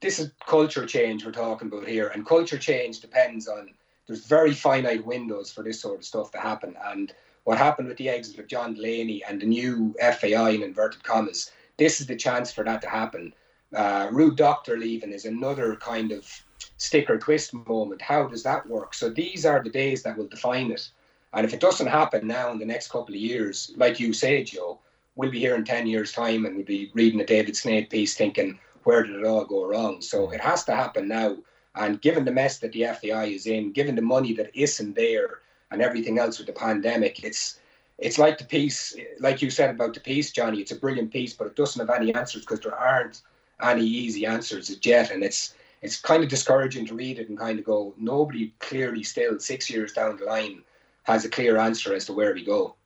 [0.00, 3.70] this is culture change we're talking about here, and culture change depends on
[4.06, 7.12] there's very finite windows for this sort of stuff to happen, and
[7.44, 11.50] what happened with the exit of John Delaney and the new FAI in inverted commas,
[11.76, 13.34] this is the chance for that to happen.
[13.74, 16.28] Uh, Ruud Dokter leaving is another kind of
[16.76, 18.02] sticker twist moment.
[18.02, 18.94] How does that work?
[18.94, 20.90] So these are the days that will define it.
[21.32, 24.44] And if it doesn't happen now in the next couple of years, like you say,
[24.44, 24.78] Joe,
[25.16, 28.14] we'll be here in 10 years' time and we'll be reading a David Sneyd piece
[28.14, 30.02] thinking, where did it all go wrong?
[30.02, 31.36] So it has to happen now.
[31.74, 35.40] And given the mess that the FAI is in, given the money that isn't there,
[35.72, 37.24] and everything else with the pandemic.
[37.24, 37.58] It's
[37.98, 40.60] it's like the piece, like you said about the piece, Johnny.
[40.60, 43.22] It's a brilliant piece, but it doesn't have any answers because there aren't
[43.62, 47.38] any easy answers as yet, and it's it's kind of discouraging to read it and
[47.38, 50.62] kind of go, nobody clearly still six years down the line
[51.02, 52.76] has a clear answer as to where we go.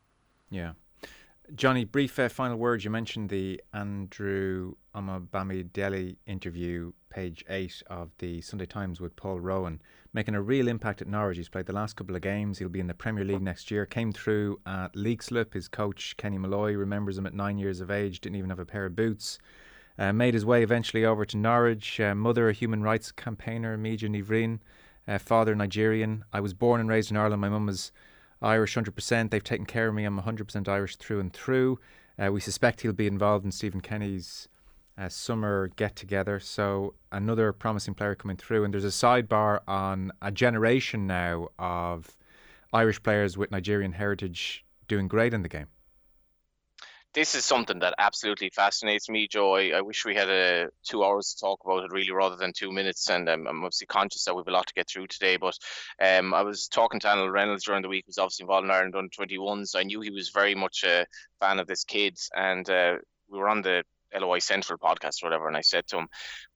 [0.50, 0.72] Yeah.
[1.54, 2.84] Johnny, brief uh, final words.
[2.84, 9.80] You mentioned the Andrew Omobamidele interview, page eight of the Sunday Times with Paul Rowan,
[10.12, 11.36] making a real impact at Norwich.
[11.36, 12.58] He's played the last couple of games.
[12.58, 13.86] He'll be in the Premier League next year.
[13.86, 15.54] Came through at Leixlip.
[15.54, 18.66] His coach, Kenny Malloy, remembers him at nine years of age, didn't even have a
[18.66, 19.38] pair of boots.
[19.98, 22.00] Uh, made his way eventually over to Norwich.
[22.00, 24.58] Uh, mother, a human rights campaigner, Mija Nivrin.
[25.06, 26.24] Uh, father, Nigerian.
[26.32, 27.40] I was born and raised in Ireland.
[27.40, 27.92] My mum was
[28.42, 29.30] Irish 100%.
[29.30, 30.04] They've taken care of me.
[30.04, 31.78] I'm 100% Irish through and through.
[32.18, 34.48] Uh, we suspect he'll be involved in Stephen Kenny's
[34.98, 36.40] uh, summer get together.
[36.40, 38.64] So, another promising player coming through.
[38.64, 42.16] And there's a sidebar on a generation now of
[42.72, 45.66] Irish players with Nigerian heritage doing great in the game
[47.16, 49.56] this is something that absolutely fascinates me, Joe.
[49.56, 52.52] I, I, wish we had a two hours to talk about it, really, rather than
[52.52, 53.08] two minutes.
[53.08, 55.38] And um, I'm obviously conscious that we have a lot to get through today.
[55.38, 55.56] But
[55.98, 58.96] um, I was talking to Anil Reynolds during the week, who's obviously involved in Ireland
[58.96, 59.74] under 21s.
[59.74, 61.06] I knew he was very much a
[61.40, 62.96] fan of this kid, and uh,
[63.30, 63.82] we were on the
[64.14, 66.08] LOI Central podcast or whatever, and I said to him,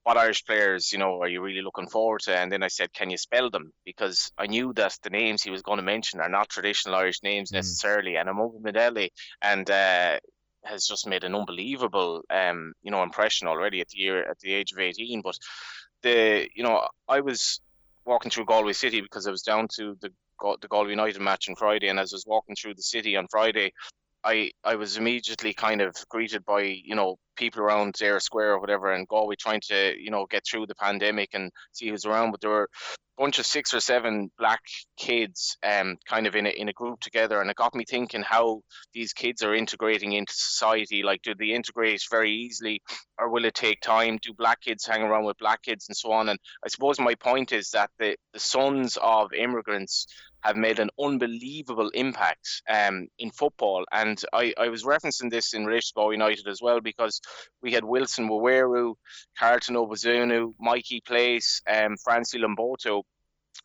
[0.03, 2.93] "What Irish players, you know, are you really looking forward to?" And then I said,
[2.93, 6.21] "Can you spell them?" Because I knew that the names he was going to mention
[6.21, 7.55] are not traditional Irish names mm.
[7.55, 9.09] necessarily, and I'm over Medeli,
[9.41, 10.19] and uh,
[10.65, 14.53] has just made an unbelievable um, you know impression already at the year at the
[14.53, 15.39] age of 18 but
[16.03, 17.61] the you know I was
[18.05, 20.11] walking through Galway City because I was down to the
[20.63, 23.27] the Galway United match on Friday and as I was walking through the city on
[23.31, 23.73] Friday
[24.25, 28.61] I I was immediately kind of greeted by you know people around Eyre Square or
[28.61, 32.31] whatever and Galway trying to you know get through the pandemic and see who's around.
[32.31, 32.69] But there were
[33.19, 34.61] a bunch of six or seven black
[34.99, 37.41] kids um, kind of in a, in a group together.
[37.41, 38.61] And it got me thinking how
[38.93, 41.03] these kids are integrating into society.
[41.03, 42.83] Like do they integrate very easily
[43.19, 44.19] or will it take time?
[44.23, 46.29] Do black kids hang around with black kids and so on?
[46.29, 50.07] And i suppose my point is that the, the sons of immigrants
[50.43, 53.85] have made an unbelievable impact um, in football.
[53.93, 57.21] And I, I was referencing this in relation to United as well because
[57.63, 58.95] we had Wilson Waweru,
[59.39, 63.03] Carlton Obazunu, Mikey Place, um, Francely Lomboto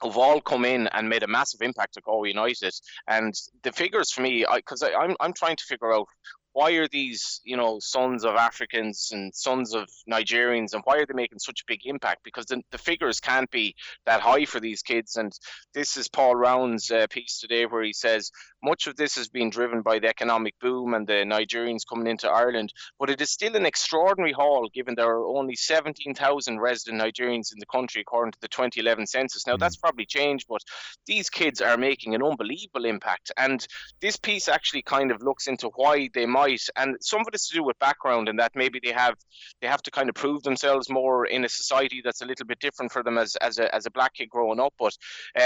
[0.02, 2.74] who've all come in and made a massive impact at Galway United.
[3.08, 3.34] And
[3.64, 6.08] the figures for me, because I'm, I'm trying to figure out
[6.56, 11.06] why are these, you know, sons of Africans and sons of Nigerians, and why are
[11.06, 12.24] they making such a big impact?
[12.24, 15.18] Because the, the figures can't be that high for these kids.
[15.18, 15.34] And
[15.74, 18.32] this is Paul Rowan's uh, piece today, where he says
[18.64, 22.30] much of this has been driven by the economic boom and the Nigerians coming into
[22.30, 27.52] Ireland, but it is still an extraordinary haul given there are only 17,000 resident Nigerians
[27.52, 29.46] in the country according to the 2011 census.
[29.46, 29.60] Now, mm.
[29.60, 30.62] that's probably changed, but
[31.06, 33.34] these kids are making an unbelievable impact.
[33.36, 33.68] And
[34.00, 37.36] this piece actually kind of looks into why they might right, and some of it
[37.36, 39.16] is to do with background and that maybe they have
[39.62, 42.60] they have to kind of prove themselves more in a society that's a little bit
[42.60, 44.74] different for them as as a as a black kid growing up.
[44.78, 44.98] But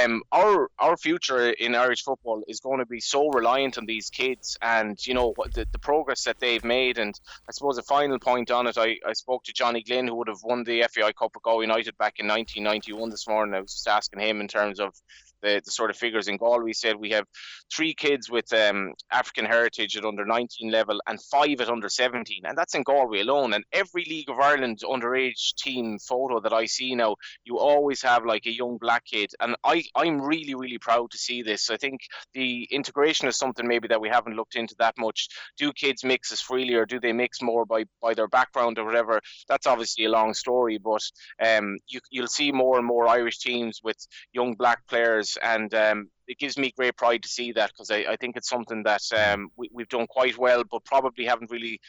[0.04, 4.10] um, our our future in Irish football is going to be so reliant on these
[4.10, 6.98] kids and you know the, the progress that they've made.
[6.98, 10.16] And I suppose a final point on it, I, I spoke to Johnny Glynn who
[10.16, 13.56] would have won the FAI Cup with Galway United back in 1991 this morning.
[13.56, 14.94] I was just asking him in terms of
[15.42, 17.26] the, the sort of figures in Galway said we have
[17.74, 22.42] three kids with um, African heritage at under 19 level and five at under 17,
[22.46, 23.54] and that's in Galway alone.
[23.54, 28.26] And every League of Ireland underage team photo that I see now, you always have
[28.26, 31.70] like a young black kid, and I I'm really really proud to see this.
[31.70, 32.02] I think
[32.34, 35.28] the integration is something maybe that we haven't looked into that much.
[35.58, 38.86] Do kids mix as freely, or do they mix more by by their background or
[38.86, 39.22] whatever?
[39.48, 41.02] That's obviously a long story, but
[41.46, 43.98] um, you you'll see more and more Irish teams with
[44.34, 48.06] young black players and um, it gives me great pride to see that because I,
[48.10, 51.80] I, think it's something that um, we, we've done quite well, but probably haven't really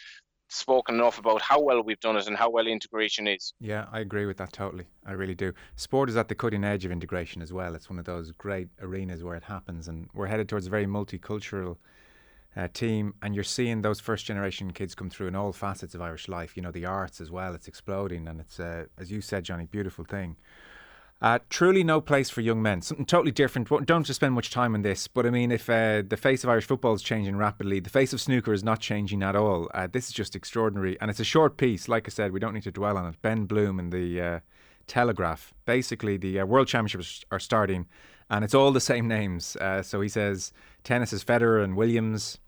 [0.49, 3.55] spoken enough about how well we've done it and how well integration is.
[3.61, 4.87] Yeah, I agree with that totally.
[5.07, 5.53] I really do.
[5.77, 7.75] Sport is at the cutting edge of integration as well.
[7.75, 10.87] It's one of those great arenas where it happens, and we're headed towards a very
[10.87, 11.77] multicultural.
[12.57, 16.03] Uh, team, and you're seeing those first generation kids come through in all facets of
[16.03, 16.57] Irish life.
[16.57, 17.55] You know, the arts as well.
[17.55, 20.35] It's exploding, and it's, uh, as you said, Johnny, beautiful thing.
[21.23, 22.81] Uh, truly no place for young men.
[22.81, 23.69] Something totally different.
[23.87, 25.07] Don't just spend much time on this.
[25.07, 28.15] But I mean, if uh, the face of Irish football is changing rapidly, the face
[28.15, 29.69] of snooker is not changing at all.
[29.75, 30.99] Uh, this is just extraordinary.
[30.99, 31.89] And it's a short piece.
[31.89, 33.21] Like I said, we don't need to dwell on it.
[33.21, 34.41] Ben Bloom in the uh,
[34.87, 35.53] Telegraph.
[35.67, 37.87] Basically, the uh, World Championships are starting,
[38.31, 39.57] and it's all the same names.
[39.57, 40.55] Uh, so he says
[40.85, 42.39] tennis is Federer and Williams,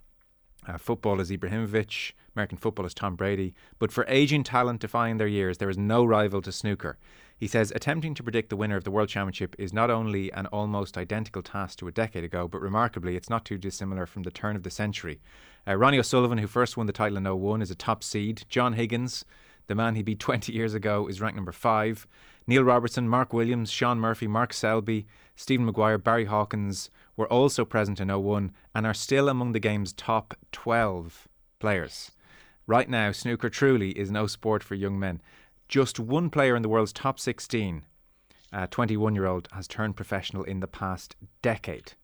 [0.78, 2.12] football is Ibrahimovic.
[2.34, 3.54] American football is Tom Brady.
[3.78, 6.98] But for aging talent defying their years, there is no rival to snooker.
[7.36, 10.46] He says attempting to predict the winner of the World Championship is not only an
[10.46, 14.30] almost identical task to a decade ago, but remarkably, it's not too dissimilar from the
[14.30, 15.20] turn of the century.
[15.66, 18.44] Uh, Ronnie O'Sullivan, who first won the title in 01, is a top seed.
[18.48, 19.24] John Higgins,
[19.66, 22.06] The man he beat 20 years ago is ranked number five.
[22.46, 28.00] Neil Robertson, Mark Williams, Shaun Murphy, Mark Selby, Stephen Maguire, Barry Hawkins were also present
[28.00, 32.10] in 01 and are still among the game's top 12 players.
[32.66, 35.20] Right now, snooker truly is no sport for young men.
[35.72, 37.84] Just one player in the world's top 16,
[38.52, 41.94] a 21 year old, has turned professional in the past decade.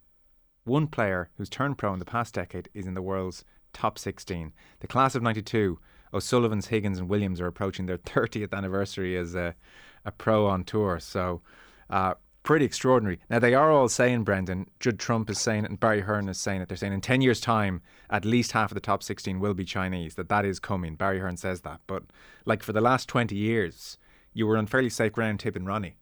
[0.65, 4.55] One player who's turned pro in the past decade is in the world's top 16.
[4.81, 5.79] The class of 92,
[6.15, 9.55] O'Sullivan's, Higgins, and Williams are approaching their 30th anniversary as a,
[10.03, 10.99] a pro on tour.
[10.99, 11.43] So,
[11.91, 12.15] uh,
[12.49, 13.21] pretty extraordinary.
[13.29, 16.41] Now, they are all saying, Brendan, Judd Trump is saying it, and Barry Hearn is
[16.41, 16.69] saying it.
[16.69, 19.67] They're saying in 10 years' time, at least half of the top 16 will be
[19.67, 20.95] Chinese, that that is coming.
[20.95, 21.81] Barry Hearn says that.
[21.87, 22.05] But,
[22.47, 23.99] like, for the last 20 years,
[24.33, 25.97] you were on fairly safe ground tipping Ronnie.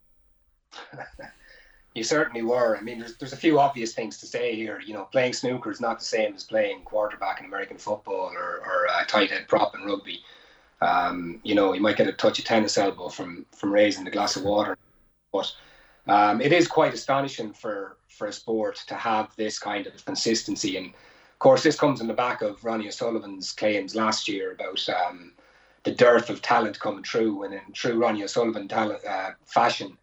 [1.95, 2.77] you certainly were.
[2.77, 4.79] I mean, there's, there's a few obvious things to say here.
[4.79, 8.61] You know, playing snooker is not the same as playing quarterback in American football or,
[8.65, 10.21] or tight head prop in rugby.
[10.79, 14.11] Um, you know, you might get a touch of tennis elbow from from raising the
[14.11, 14.77] glass of water,
[15.33, 15.53] but
[16.07, 20.77] um, it is quite astonishing for for a sport to have this kind of consistency.
[20.77, 24.87] And of course, this comes in the back of Ronnie O'Sullivan's claims last year about
[24.89, 25.33] um,
[25.83, 27.43] the dearth of talent coming through.
[27.43, 29.97] And in true Ronnie O'Sullivan talent, uh, fashion,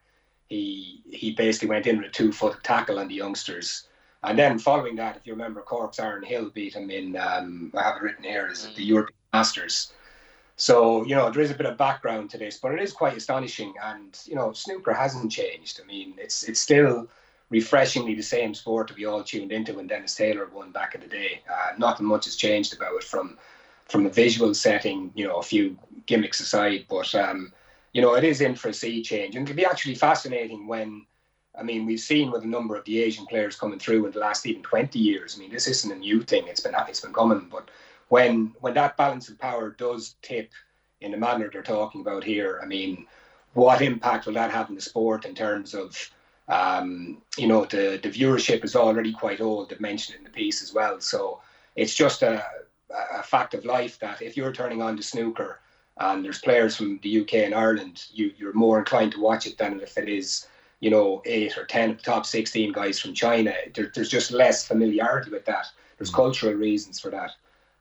[0.48, 3.88] he he basically went in with a two foot tackle on the youngsters.
[4.22, 7.82] And then following that, if you remember, Cork's Aaron Hill beat him in, um, I
[7.82, 9.92] have it written here, is it the European Masters.
[10.56, 13.16] So, you know, there is a bit of background to this, but it is quite
[13.16, 13.74] astonishing.
[13.82, 15.80] And, you know, snooker hasn't changed.
[15.82, 17.08] I mean, it's it's still
[17.50, 21.00] refreshingly the same sport to be all tuned into when Dennis Taylor won back in
[21.00, 21.42] the day.
[21.52, 23.36] Uh, nothing much has changed about it from
[23.86, 26.86] from a visual setting, you know, a few gimmicks aside.
[26.88, 27.52] But, um,
[27.92, 29.36] you know, it is in for a sea change.
[29.36, 31.04] And it'll be actually fascinating when,
[31.58, 34.20] I mean, we've seen with a number of the Asian players coming through in the
[34.20, 35.36] last even 20 years.
[35.36, 36.46] I mean, this isn't a new thing.
[36.48, 37.48] It's been, it's been coming.
[37.50, 37.68] But
[38.08, 40.52] when when that balance of power does tip
[41.00, 43.06] in the manner they're talking about here, I mean,
[43.54, 46.10] what impact will that have on the sport in terms of
[46.48, 49.70] um, you know the the viewership is already quite old.
[49.70, 51.00] They've mentioned in the piece as well.
[51.00, 51.40] So
[51.76, 52.44] it's just a,
[52.90, 55.60] a fact of life that if you're turning on to snooker
[55.98, 59.56] and there's players from the UK and Ireland, you, you're more inclined to watch it
[59.56, 60.46] than if it is
[60.80, 63.54] you know eight or ten of the top 16 guys from China.
[63.74, 65.66] There, there's just less familiarity with that.
[65.96, 66.16] There's mm.
[66.16, 67.30] cultural reasons for that.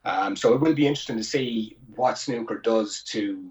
[0.05, 3.49] Um, so it will be interesting to see what snooker does to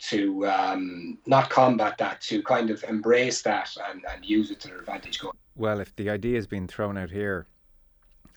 [0.00, 4.68] to um, not combat that, to kind of embrace that and, and use it to
[4.68, 5.18] their advantage.
[5.18, 5.36] Going.
[5.56, 7.46] Well, if the idea has been thrown out here,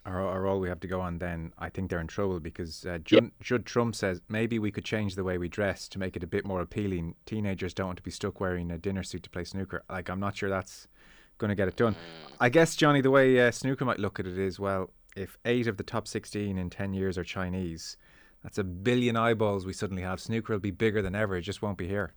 [0.06, 2.86] or, or all we have to go on, then I think they're in trouble because
[2.86, 3.32] uh, Judd, yep.
[3.39, 6.27] Judd Trump says maybe we could change the way we dress to make it a
[6.27, 7.15] bit more appealing.
[7.25, 9.84] Teenagers don't want to be stuck wearing a dinner suit to play snooker.
[9.89, 10.89] Like, I'm not sure that's
[11.38, 11.95] going to get it done.
[12.41, 15.67] I guess, Johnny, the way uh, snooker might look at it is well, if eight
[15.67, 17.97] of the top 16 in 10 years are Chinese,
[18.43, 20.19] that's a billion eyeballs we suddenly have.
[20.19, 21.38] Snooker will be bigger than ever.
[21.38, 22.13] It just won't be here.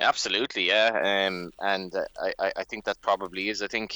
[0.00, 1.26] Absolutely, yeah.
[1.26, 2.04] Um, and uh,
[2.38, 3.62] I, I think that probably is.
[3.62, 3.94] I think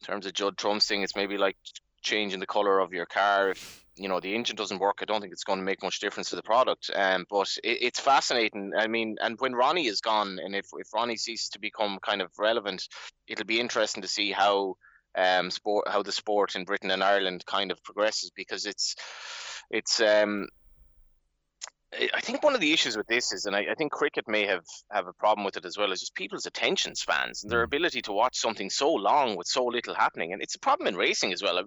[0.00, 1.56] in terms of Judd Trump's thing, it's maybe like
[2.02, 3.50] changing the color of your car.
[3.50, 6.00] If you know the engine doesn't work, I don't think it's going to make much
[6.00, 6.90] difference to the product.
[6.94, 8.72] Um, but it, it's fascinating.
[8.76, 12.20] I mean, and when Ronnie is gone, and if if Ronnie ceases to become kind
[12.20, 12.88] of relevant,
[13.26, 14.76] it'll be interesting to see how
[15.16, 18.96] um, sport, how the sport in Britain and Ireland kind of progresses because it's
[19.70, 20.46] it's um,
[22.14, 24.46] I think one of the issues with this is, and I, I, think cricket may
[24.46, 27.60] have, have a problem with it as well, is just people's attention spans and their
[27.60, 27.64] mm.
[27.64, 30.32] ability to watch something so long with so little happening.
[30.32, 31.62] And it's a problem in racing as well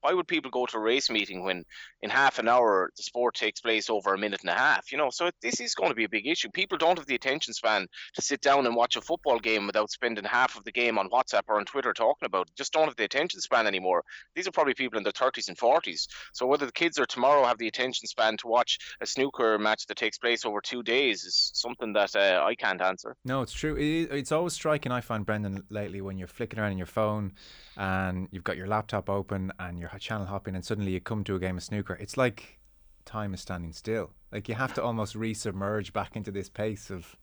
[0.00, 1.64] why would people go to a race meeting when
[2.02, 4.92] in half an hour the sport takes place over a minute and a half?
[4.92, 6.50] You know, so this is going to be a big issue.
[6.50, 9.90] People don't have the attention span to sit down and watch a football game without
[9.90, 12.56] spending half of the game on WhatsApp or on Twitter talking about it.
[12.56, 14.04] Just don't have the attention span anymore.
[14.34, 16.06] These are probably people in their 30s and 40s.
[16.32, 19.86] So whether the kids or tomorrow have the attention span to watch a snooker match
[19.86, 23.16] that takes place over two days is something that uh, I can't answer.
[23.24, 23.76] No, it's true.
[23.78, 24.92] It's always striking.
[24.92, 27.32] I find Brendan lately when you're flicking around on your phone
[27.76, 31.34] and you've got your laptop open and you're channel hopping and suddenly you come to
[31.34, 32.60] a game of snooker it's like
[33.04, 34.10] time is standing still.
[34.32, 37.16] Like you have to almost resubmerge back into this pace of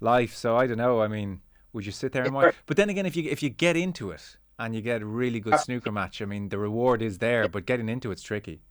[0.00, 0.34] life.
[0.34, 1.40] So i don't know i mean
[1.72, 2.54] would you sit there and watch?
[2.66, 5.40] but then again if you if you get into it and you get a really
[5.40, 8.62] good snooker match i mean the reward is there but getting into it's tricky.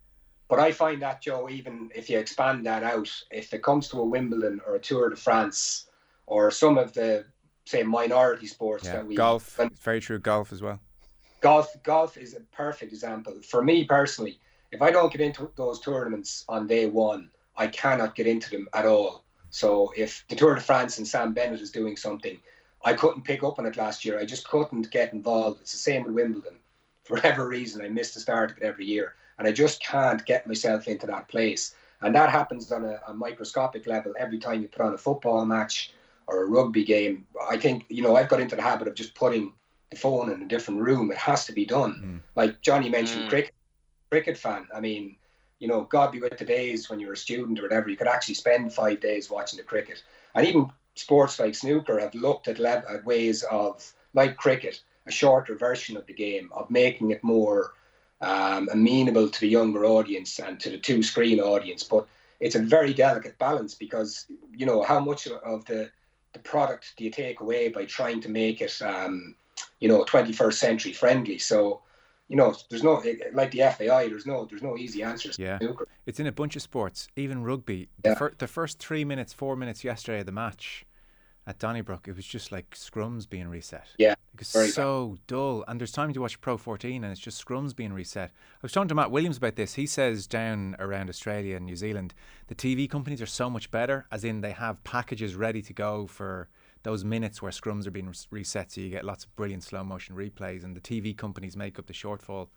[0.49, 4.01] But I find that Joe, even if you expand that out, if it comes to
[4.01, 5.86] a Wimbledon or a Tour de France
[6.25, 7.23] or some of the
[7.63, 10.81] say minority sports yeah, that we golf, very true, golf as well
[11.41, 14.39] golf golf is a perfect example for me personally.
[14.71, 18.69] If I don't get into those tournaments on day one, I cannot get into them
[18.73, 19.25] at all.
[19.50, 22.39] So if the Tour de France and Sam Bennett is doing something,
[22.85, 24.17] I couldn't pick up on it last year.
[24.17, 25.60] I just couldn't get involved.
[25.62, 26.56] It's the same with Wimbledon.
[27.04, 30.23] For whatever reason, I miss the start of it every year, and I just can't
[30.25, 31.75] get myself into that place.
[32.02, 35.44] And that happens on a, a microscopic level every time you put on a football
[35.46, 35.94] match
[36.27, 37.25] or a rugby game.
[37.50, 39.52] I think, you know, I've got into the habit of just putting
[39.98, 41.12] phone in a different room.
[41.12, 41.94] It has to be done.
[41.94, 42.19] Mm.
[42.35, 43.29] Like Johnny mentioned, mm.
[43.29, 43.54] cricket,
[44.10, 44.67] cricket fan.
[44.73, 45.15] I mean,
[45.60, 47.98] you know, God be with the days when you were a student or whatever, you
[47.98, 50.04] could actually spend five days watching the cricket.
[50.33, 55.12] And even sports like snooker have looked at, le- at ways of, like cricket, a
[55.12, 57.73] shorter version of the game, of making it more
[58.21, 61.83] um, amenable to the younger audience and to the two screen audience.
[61.83, 62.08] But
[62.39, 64.25] it's a very delicate balance because,
[64.56, 65.92] you know, how much of the,
[66.33, 69.35] the product do you take away by trying to make it, um,
[69.82, 71.38] you know, 21st century friendly?
[71.38, 71.82] So,
[72.29, 73.04] you know, there's no
[73.34, 74.08] like the FAI.
[74.08, 75.38] There's no there's no easy answers.
[75.38, 75.60] Yeah,
[76.06, 77.90] it's in a bunch of sports, even rugby.
[78.04, 78.15] The, yeah.
[78.15, 80.86] fir- the first three minutes, four minutes yesterday of the match
[81.48, 83.88] at Donnybrook, it was just like scrums being reset.
[83.98, 85.27] Yeah, it was so bad.
[85.27, 85.65] dull.
[85.67, 88.29] And there's time to watch Pro 14, and it's just scrums being reset.
[88.29, 89.73] I was talking to Matt Williams about this.
[89.73, 92.13] He says down around Australia and New Zealand,
[92.48, 96.08] the TV companies are so much better, as in they have packages ready to go
[96.08, 96.48] for
[96.84, 100.15] those minutes where scrums are being reset, so you get lots of brilliant slow motion
[100.15, 102.48] replays, and the TV companies make up the shortfall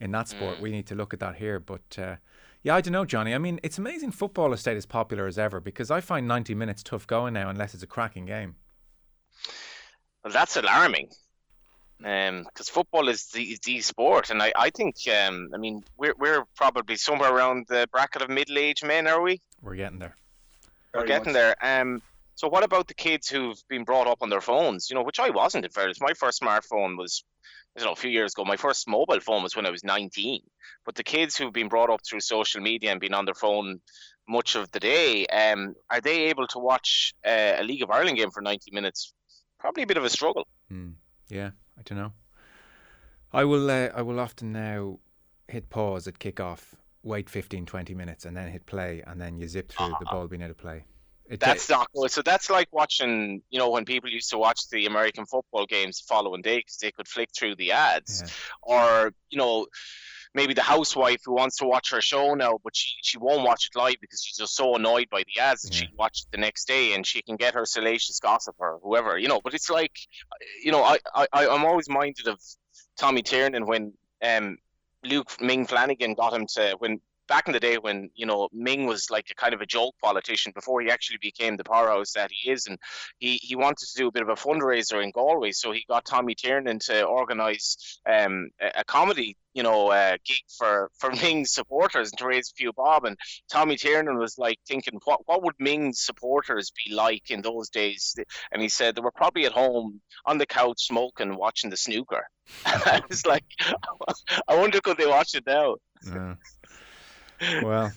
[0.00, 0.58] in that sport.
[0.58, 0.60] Mm.
[0.60, 1.98] We need to look at that here, but.
[1.98, 2.16] Uh,
[2.64, 3.34] yeah, I don't know, Johnny.
[3.34, 6.56] I mean, it's amazing football has stayed as popular as ever because I find 90
[6.56, 8.56] minutes tough going now unless it's a cracking game.
[10.24, 11.10] Well, that's alarming
[11.98, 16.14] because um, football is the, the sport, and I, I think um, I mean we're
[16.18, 19.40] we're probably somewhere around the bracket of middle aged men, are we?
[19.62, 20.16] We're getting there.
[20.94, 21.54] We're getting there.
[21.60, 22.02] Um,
[22.38, 24.88] so what about the kids who've been brought up on their phones?
[24.88, 26.00] You know, which I wasn't in fairness.
[26.00, 27.24] My first smartphone was,
[27.76, 28.44] you know, a few years ago.
[28.44, 30.42] My first mobile phone was when I was 19.
[30.86, 33.80] But the kids who've been brought up through social media and been on their phone
[34.28, 38.18] much of the day, um, are they able to watch uh, a League of Ireland
[38.18, 39.12] game for 90 minutes?
[39.58, 40.46] Probably a bit of a struggle.
[40.72, 40.92] Mm,
[41.28, 42.12] yeah, I don't know.
[43.32, 43.68] I will.
[43.68, 45.00] Uh, I will often now
[45.48, 49.38] hit pause at kick off, wait 15, 20 minutes, and then hit play, and then
[49.38, 49.96] you zip through uh-huh.
[49.98, 50.84] the ball being able to play.
[51.28, 52.10] It, that's not good.
[52.10, 56.00] So that's like watching, you know, when people used to watch the American football games
[56.00, 58.30] the following day because they could flick through the ads, yeah.
[58.62, 59.66] or you know,
[60.34, 63.66] maybe the housewife who wants to watch her show now, but she, she won't watch
[63.66, 65.80] it live because she's just so annoyed by the ads that yeah.
[65.80, 69.18] she watch it the next day and she can get her salacious gossip or whoever,
[69.18, 69.40] you know.
[69.42, 69.96] But it's like,
[70.62, 72.40] you know, I, I I'm always minded of
[72.98, 74.58] Tommy Tiernan when um
[75.04, 78.86] Luke Ming Flanagan got him to when back in the day when you know Ming
[78.86, 82.30] was like a kind of a joke politician before he actually became the powerhouse that
[82.32, 82.78] he is, and
[83.18, 86.04] he he wanted to do a bit of a fundraiser in Galway, so he got
[86.04, 91.52] Tommy Tiernan to organise um, a, a, comedy you know uh, gig for for Ming's
[91.52, 93.04] supporters and to raise a few bob.
[93.04, 93.16] And
[93.50, 98.16] Tommy Tiernan was like thinking, what what would Ming's supporters be like in those days?
[98.50, 102.26] And he said they were probably at home on the couch smoking, watching the snooker.
[102.64, 103.44] I was like,
[104.48, 105.76] I wonder could they watch it now.
[106.06, 106.34] Yeah
[107.62, 107.92] well,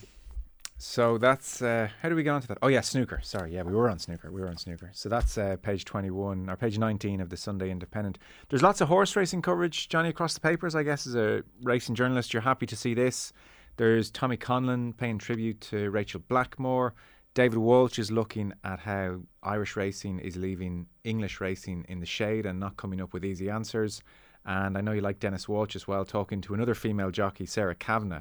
[0.78, 2.58] so that's uh, how do we get onto that?
[2.62, 3.20] Oh yeah, snooker.
[3.22, 4.30] Sorry, yeah, we were on snooker.
[4.32, 4.90] We were on snooker.
[4.92, 8.18] So that's uh, page twenty-one or page nineteen of the Sunday Independent.
[8.48, 10.74] There's lots of horse racing coverage, Johnny, across the papers.
[10.74, 13.32] I guess as a racing journalist, you're happy to see this.
[13.76, 16.94] There's Tommy Conlon paying tribute to Rachel Blackmore.
[17.34, 22.44] David Walsh is looking at how Irish racing is leaving English racing in the shade
[22.44, 24.02] and not coming up with easy answers.
[24.44, 27.74] And I know you like Denis Walsh as well, talking to another female jockey, Sarah
[27.74, 28.20] Kavanagh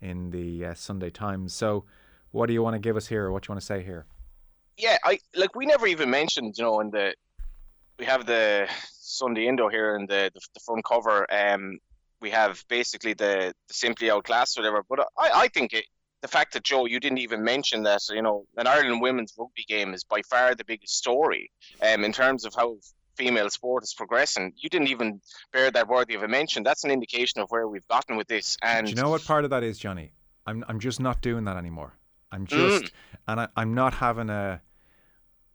[0.00, 1.54] in the uh, Sunday Times.
[1.54, 1.84] So,
[2.30, 4.06] what do you want to give us here, what do you want to say here?
[4.76, 7.14] Yeah, I like we never even mentioned, you know, in the
[7.98, 11.26] we have the Sunday Indo here in the the, the front cover.
[11.32, 11.78] Um,
[12.20, 14.82] we have basically the, the simply outclassed or whatever.
[14.88, 15.84] But I, I think it,
[16.22, 19.64] the fact that Joe, you didn't even mention that, you know, an Ireland women's rugby
[19.68, 21.50] game is by far the biggest story,
[21.82, 22.76] um, in terms of how
[23.16, 24.52] female sport is progressing.
[24.56, 25.20] You didn't even
[25.52, 26.62] bear that worthy of a mention.
[26.62, 28.56] That's an indication of where we've gotten with this.
[28.62, 30.12] And Do you know what part of that is, Johnny?
[30.46, 31.94] I'm I'm just not doing that anymore.
[32.32, 32.90] I'm just mm.
[33.28, 34.60] and I, I'm not having a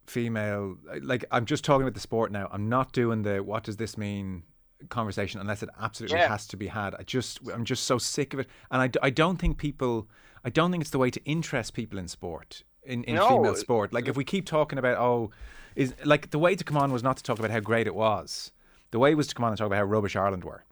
[0.06, 2.48] female like I'm just talking about the sport now.
[2.52, 4.42] I'm not doing the what does this mean
[4.88, 6.28] conversation unless it absolutely yeah.
[6.28, 6.94] has to be had.
[6.94, 10.08] I just I'm just so sick of it, and I, I don't think people
[10.44, 13.28] I don't think it's the way to interest people in sport in, in no.
[13.28, 13.92] female sport.
[13.92, 15.30] Like if we keep talking about oh
[15.76, 17.94] is like the way to come on was not to talk about how great it
[17.94, 18.52] was.
[18.90, 20.64] The way was to come on and talk about how rubbish Ireland were.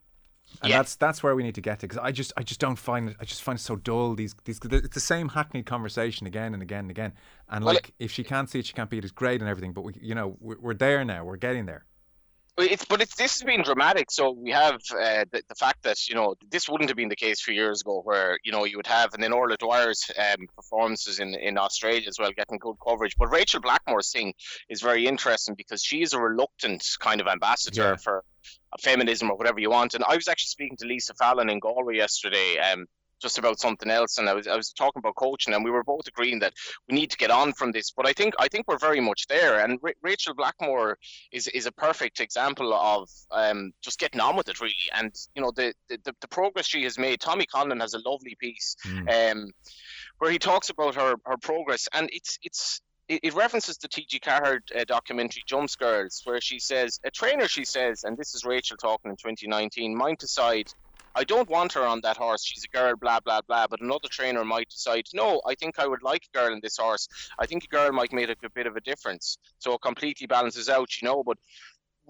[0.62, 0.78] And yeah.
[0.78, 3.10] that's that's where we need to get to because I just I just don't find
[3.10, 6.54] it I just find it so dull these these it's the same hackneyed conversation again
[6.54, 7.12] and again and again
[7.48, 9.48] and well, like if she can't see it she can't beat it is great and
[9.48, 11.84] everything but we you know we're, we're there now we're getting there
[12.58, 14.10] it's but it's this has been dramatic.
[14.10, 17.16] So we have uh, the, the fact that you know this wouldn't have been the
[17.16, 20.10] case a few years ago, where you know you would have and then Orla Dwyer's
[20.18, 23.16] um, performances in in Australia as well, getting good coverage.
[23.18, 24.34] But Rachel Blackmore's thing
[24.68, 27.96] is very interesting because she is a reluctant kind of ambassador yeah.
[27.96, 28.24] for
[28.80, 29.94] feminism or whatever you want.
[29.94, 32.58] And I was actually speaking to Lisa Fallon in Galway yesterday.
[32.58, 32.86] Um,
[33.20, 34.18] just about something else.
[34.18, 36.54] And I was I was talking about coaching, and we were both agreeing that
[36.88, 37.90] we need to get on from this.
[37.90, 39.60] But I think I think we're very much there.
[39.60, 40.98] And R- Rachel Blackmore
[41.32, 44.74] is is a perfect example of um, just getting on with it really.
[44.94, 47.20] And you know the, the the progress she has made.
[47.20, 48.76] Tommy Conlon has a lovely piece.
[48.86, 49.32] Mm.
[49.32, 49.50] Um,
[50.18, 54.20] where he talks about her, her progress, and it's it's it, references the T.G.
[54.20, 58.44] Carhart uh, documentary Jumps Girls, where she says, a trainer, she says, and this is
[58.44, 60.72] Rachel talking in 2019, might decide,
[61.14, 62.44] I don't want her on that horse.
[62.44, 63.66] She's a girl, blah, blah, blah.
[63.68, 66.76] But another trainer might decide, no, I think I would like a girl in this
[66.76, 67.08] horse.
[67.38, 69.38] I think a girl might make a, a bit of a difference.
[69.58, 71.22] So it completely balances out, you know.
[71.24, 71.38] But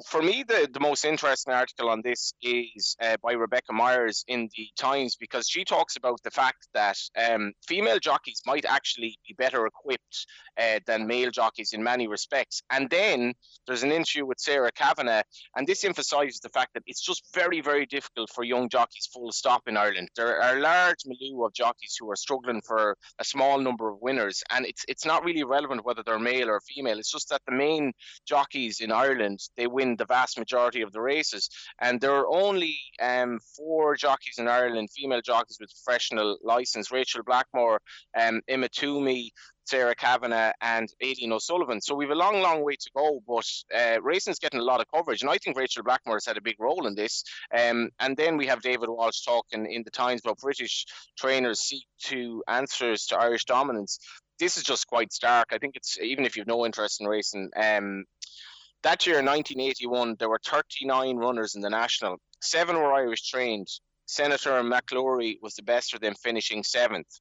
[0.06, 4.48] for me, the, the most interesting article on this is uh, by Rebecca Myers in
[4.56, 9.34] the Times because she talks about the fact that um, female jockeys might actually be
[9.34, 10.26] better equipped
[10.58, 12.62] uh, than male jockeys in many respects.
[12.70, 13.34] And then
[13.66, 15.22] there's an interview with Sarah Kavanagh,
[15.56, 19.32] and this emphasises the fact that it's just very, very difficult for young jockeys, full
[19.32, 20.08] stop, in Ireland.
[20.16, 23.98] There are a large milieu of jockeys who are struggling for a small number of
[24.00, 26.98] winners, and it's it's not really relevant whether they're male or female.
[26.98, 27.92] It's just that the main
[28.26, 31.48] jockeys in Ireland they win the vast majority of the races.
[31.80, 37.22] And there are only um, four jockeys in Ireland, female jockeys with professional license: Rachel
[37.22, 37.80] Blackmore,
[38.18, 39.32] um, Emma Toomey,
[39.70, 41.80] Sarah Kavanagh and Aileen O'Sullivan.
[41.80, 44.90] So we've a long, long way to go, but uh, racing's getting a lot of
[44.92, 47.22] coverage, and I think Rachel Blackmore has had a big role in this.
[47.56, 50.86] Um, and then we have David Walsh talking in the Times about British
[51.16, 54.00] trainers seek to answers to Irish dominance.
[54.40, 55.48] This is just quite stark.
[55.52, 57.50] I think it's even if you've no interest in racing.
[57.54, 58.06] Um,
[58.82, 62.18] that year, in 1981, there were 39 runners in the national.
[62.40, 63.68] Seven were Irish trained.
[64.06, 67.20] Senator Maclacury was the best of them, finishing seventh.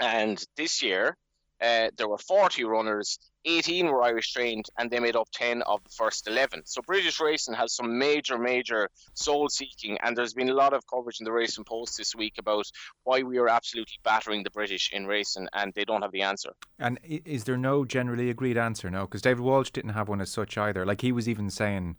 [0.00, 1.16] And this year,
[1.60, 5.82] uh, there were 40 runners, 18 were Irish trained, and they made up 10 of
[5.84, 6.62] the first 11.
[6.64, 10.86] So British racing has some major, major soul seeking, and there's been a lot of
[10.86, 12.66] coverage in the Racing Post this week about
[13.04, 16.50] why we are absolutely battering the British in racing, and they don't have the answer.
[16.78, 18.90] And is there no generally agreed answer?
[18.90, 20.86] No, because David Walsh didn't have one as such either.
[20.86, 21.96] Like he was even saying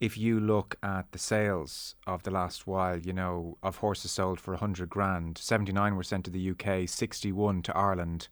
[0.00, 4.40] if you look at the sales of the last while, you know, of horses sold
[4.40, 8.28] for 100 grand, 79 were sent to the UK, 61 to Ireland.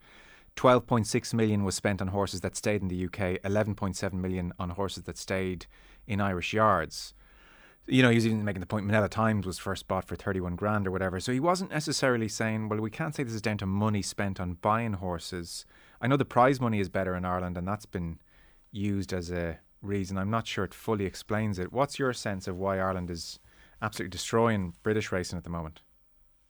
[0.58, 5.04] 12.6 million was spent on horses that stayed in the UK, 11.7 million on horses
[5.04, 5.66] that stayed
[6.08, 7.14] in Irish yards.
[7.86, 10.56] You know, he was even making the point Minella Times was first bought for 31
[10.56, 11.20] grand or whatever.
[11.20, 14.40] So he wasn't necessarily saying, well, we can't say this is down to money spent
[14.40, 15.64] on buying horses.
[16.00, 18.18] I know the prize money is better in Ireland, and that's been
[18.72, 20.18] used as a reason.
[20.18, 21.72] I'm not sure it fully explains it.
[21.72, 23.38] What's your sense of why Ireland is
[23.80, 25.82] absolutely destroying British racing at the moment?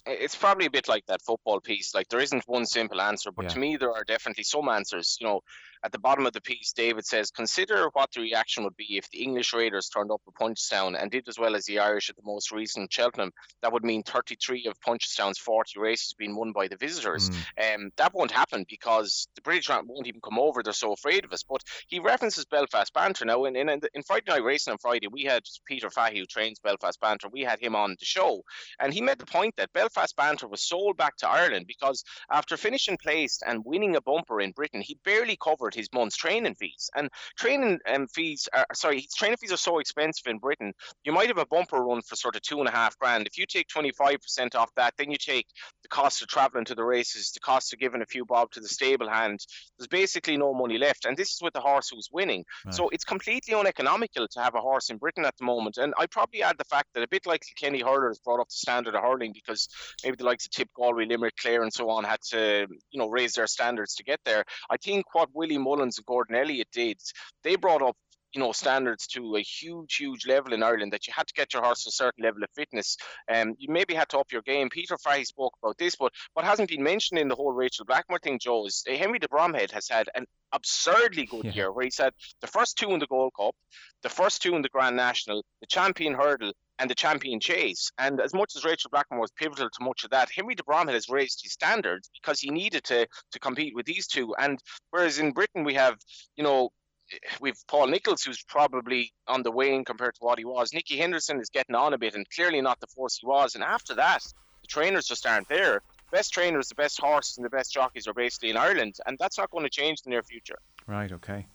[0.09, 1.95] It's probably a bit like that football piece.
[1.95, 3.49] Like there isn't one simple answer, but yeah.
[3.51, 5.17] to me there are definitely some answers.
[5.21, 5.41] You know,
[5.85, 9.09] at the bottom of the piece, David says, consider what the reaction would be if
[9.11, 12.17] the English Raiders turned up at Punchestown and did as well as the Irish at
[12.17, 13.33] the most recent Cheltenham.
[13.63, 17.31] That would mean 33 of Punchestown's 40 races being won by the visitors.
[17.31, 17.75] Mm.
[17.75, 20.63] Um, that won't happen because the British won't even come over.
[20.63, 21.43] They're so afraid of us.
[21.43, 23.25] But he references Belfast Banter.
[23.25, 26.59] Now, in, in, in Friday Night Racing on Friday, we had Peter Fahey, who trains
[26.59, 27.29] Belfast Banter.
[27.31, 28.43] We had him on the show.
[28.81, 32.57] And he made the point that Belfast Banter was sold back to Ireland because after
[32.57, 36.91] finishing placed and winning a bumper in Britain, he barely covered his month's training fees.
[36.95, 40.73] And training um, fees are sorry, training fees are so expensive in Britain.
[41.05, 43.27] You might have a bumper run for sort of two and a half grand.
[43.27, 45.47] If you take twenty five percent off that, then you take
[45.83, 48.61] the cost of travelling to the races, the cost of giving a few bob to
[48.61, 49.41] the stable hand.
[49.79, 52.45] There's basically no money left, and this is with the horse who's winning.
[52.65, 52.75] Right.
[52.75, 55.79] So it's completely uneconomical to have a horse in Britain at the moment.
[55.79, 58.49] And I probably add the fact that a bit like Kenny Hurler has brought up
[58.49, 59.69] the standard of hurling because
[60.05, 63.09] maybe the likes of Tip Galway, Limerick, Clare, and so on had to you know
[63.09, 64.45] raise their standards to get there.
[64.71, 66.99] I think what Willie Mullins and Gordon Elliott did,
[67.43, 67.97] they brought up
[68.39, 71.53] you know standards to a huge huge level in Ireland that you had to get
[71.53, 74.31] your horse to a certain level of fitness and um, you maybe had to up
[74.31, 77.53] your game Peter Fahey spoke about this but what hasn't been mentioned in the whole
[77.53, 81.53] Rachel Blackmore thing Joe is uh, Henry de Bromhead has had an absurdly good yeah.
[81.53, 83.57] year where he said the first two in the Gold Cup
[84.05, 87.91] the first two in the Grand National the champion hurdle and the champion chase.
[87.99, 90.95] And as much as Rachel Blackmore was pivotal to much of that, Henry de Bromhead
[90.95, 94.33] has raised his standards because he needed to to compete with these two.
[94.39, 94.61] And
[94.93, 95.97] whereas in Britain we have,
[96.37, 96.71] you know,
[97.41, 100.73] we've Paul Nicholls, who's probably on the wane compared to what he was.
[100.73, 103.55] Nicky Henderson is getting on a bit and clearly not the force he was.
[103.55, 104.23] And after that,
[104.61, 105.83] the trainers just aren't there.
[106.11, 109.17] The best trainers, the best horses, and the best jockeys are basically in Ireland, and
[109.19, 110.59] that's not going to change in the near future.
[110.87, 111.13] Right.
[111.13, 111.47] Okay.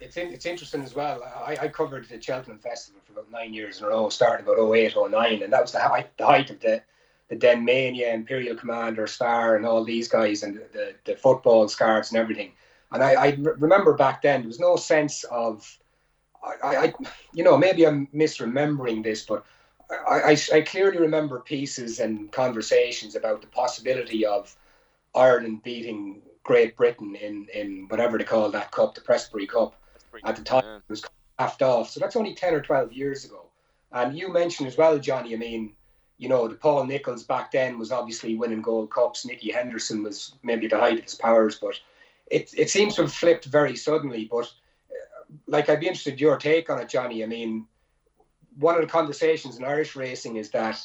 [0.00, 1.22] It's in, it's interesting as well.
[1.22, 4.74] I, I covered the Cheltenham Festival for about nine years in a row, starting about
[4.74, 6.82] 08, 09, and that was the height, the height of the
[7.30, 12.10] the Denmania, Imperial Commander, Star, and all these guys, and the, the, the football scarves
[12.10, 12.52] and everything.
[12.92, 15.78] And I, I remember back then there was no sense of,
[16.42, 16.94] I, I,
[17.32, 19.44] you know, maybe I'm misremembering this, but
[19.90, 24.56] I, I, I clearly remember pieces and conversations about the possibility of
[25.14, 29.74] Ireland beating Great Britain in, in whatever they call that cup, the Prestbury Cup.
[30.24, 31.04] At the time, it was
[31.38, 31.90] half off.
[31.90, 33.46] So that's only 10 or 12 years ago.
[33.92, 35.74] And you mentioned as well, Johnny, I mean,
[36.18, 39.24] you know, the Paul Nicholls back then was obviously winning Gold Cups.
[39.24, 41.78] Nicky Henderson was maybe the height of his powers, but
[42.30, 44.28] it, it seems to have flipped very suddenly.
[44.30, 47.22] But uh, like, I'd be interested in your take on it, Johnny.
[47.22, 47.66] I mean,
[48.58, 50.80] one of the conversations in Irish racing is that,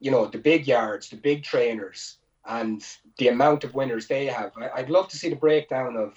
[0.00, 2.84] you know, the big yards, the big trainers, and
[3.18, 4.52] the amount of winners they have.
[4.56, 6.14] I, would love to see the breakdown of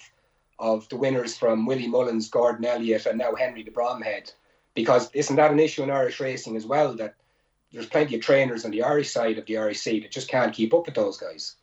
[0.58, 4.32] of the winners from Willie Mullins, Gordon Elliott, and now Henry de Bromhead,
[4.74, 6.94] because isn't that an issue in Irish racing as well?
[6.94, 7.14] That
[7.72, 10.74] there's plenty of trainers on the Irish side of the RAC that just can't keep
[10.74, 11.54] up with those guys.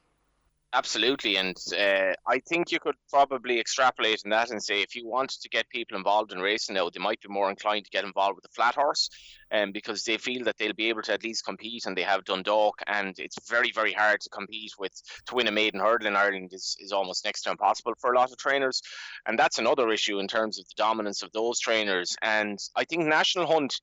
[0.75, 5.07] Absolutely, and uh, I think you could probably extrapolate in that and say if you
[5.07, 8.03] wanted to get people involved in racing now, they might be more inclined to get
[8.03, 9.09] involved with the flat horse,
[9.53, 12.25] um, because they feel that they'll be able to at least compete, and they have
[12.25, 14.91] Dundalk, and it's very very hard to compete with
[15.27, 18.17] to win a maiden hurdle in Ireland is, is almost next to impossible for a
[18.17, 18.81] lot of trainers,
[19.25, 23.05] and that's another issue in terms of the dominance of those trainers, and I think
[23.05, 23.79] National Hunt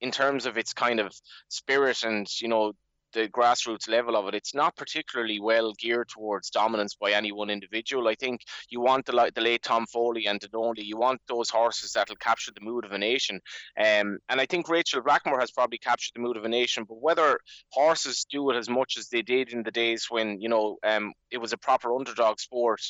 [0.00, 1.12] in terms of its kind of
[1.48, 2.74] spirit and you know
[3.12, 7.50] the grassroots level of it, it's not particularly well geared towards dominance by any one
[7.50, 8.08] individual.
[8.08, 11.92] I think you want the, the late Tom Foley and only you want those horses
[11.92, 13.40] that'll capture the mood of a nation.
[13.78, 16.84] Um, and I think Rachel Blackmore has probably captured the mood of a nation.
[16.88, 17.38] But whether
[17.70, 21.12] horses do it as much as they did in the days when you know um,
[21.30, 22.80] it was a proper underdog sport,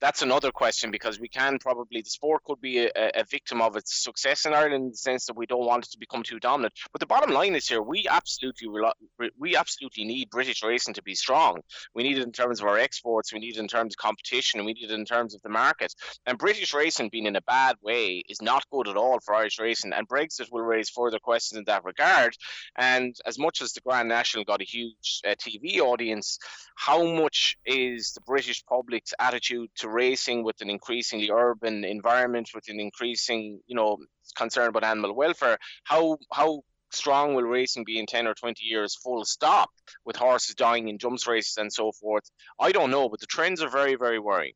[0.00, 3.76] that's another question because we can probably the sport could be a, a victim of
[3.76, 6.40] its success in Ireland in the sense that we don't want it to become too
[6.40, 6.74] dominant.
[6.92, 8.68] But the bottom line is here: we absolutely
[9.38, 11.60] we absolutely absolutely need British racing to be strong.
[11.94, 14.64] We need it in terms of our exports, we need it in terms of competition,
[14.64, 15.94] we need it in terms of the market.
[16.26, 19.58] And British racing being in a bad way is not good at all for Irish
[19.58, 19.92] racing.
[19.92, 22.34] And Brexit will raise further questions in that regard.
[22.76, 26.38] And as much as the Grand National got a huge uh, TV audience,
[26.76, 32.68] how much is the British public's attitude to racing with an increasingly urban environment, with
[32.68, 33.98] an increasing, you know,
[34.36, 35.58] concern about animal welfare?
[35.84, 39.70] How how strong will racing be in 10 or 20 years full stop
[40.04, 42.30] with horses dying in jumps races and so forth
[42.60, 44.54] i don't know but the trends are very very worrying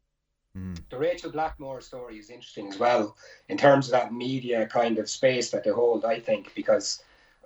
[0.56, 0.78] mm.
[0.90, 3.16] the rachel blackmore story is interesting as well
[3.48, 7.02] in terms of that media kind of space that they hold i think because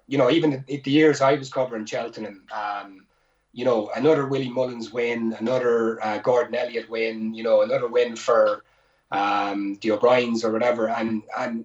[0.07, 3.07] you know even the, the years i was covering cheltenham um,
[3.53, 8.15] you know another willie mullins win another uh, gordon elliott win you know another win
[8.15, 8.63] for
[9.11, 10.89] um, the O'Briens or whatever.
[10.89, 11.65] And and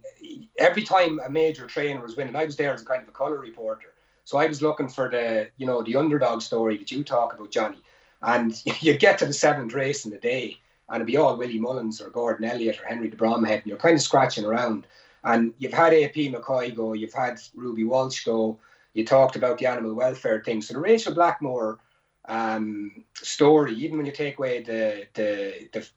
[0.58, 3.12] every time a major trainer was winning, I was there as a kind of a
[3.12, 3.94] colour reporter.
[4.24, 7.52] So I was looking for the you know the underdog story that you talk about,
[7.52, 7.82] Johnny.
[8.22, 10.58] And you get to the seventh race in the day,
[10.90, 13.78] and it'd be all Willie Mullins or Gordon Elliott or Henry de Bromhead, and you're
[13.78, 14.88] kind of scratching around.
[15.24, 18.58] And you've had AP McCoy go, you've had Ruby Walsh go.
[18.94, 20.64] You talked about the animal welfare thing.
[20.64, 21.78] So the Rachel Blackmore
[22.26, 25.88] um, story, even when you take away the the the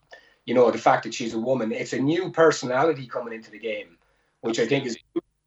[0.47, 1.73] you know, the fact that she's a woman.
[1.73, 3.97] It's a new personality coming into the game,
[4.43, 4.97] which I think is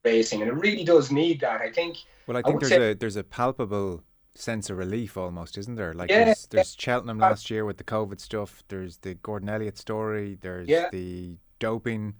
[0.03, 1.61] racing, and it really does need that.
[1.61, 1.97] I think.
[2.25, 4.03] Well, I think I there's say, a there's a palpable
[4.35, 5.93] sense of relief almost, isn't there?
[5.93, 6.83] Like yeah, there's, there's yeah.
[6.83, 8.63] Cheltenham last year with the COVID stuff.
[8.67, 10.37] There's the Gordon Elliott story.
[10.41, 10.89] There's yeah.
[10.91, 12.15] the doping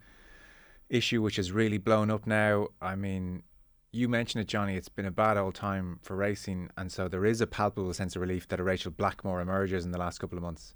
[0.89, 2.67] issue, which has really blown up now.
[2.82, 3.43] I mean,
[3.91, 4.75] you mentioned it, Johnny.
[4.75, 8.15] It's been a bad old time for racing, and so there is a palpable sense
[8.15, 10.75] of relief that a Rachel Blackmore emerges in the last couple of months.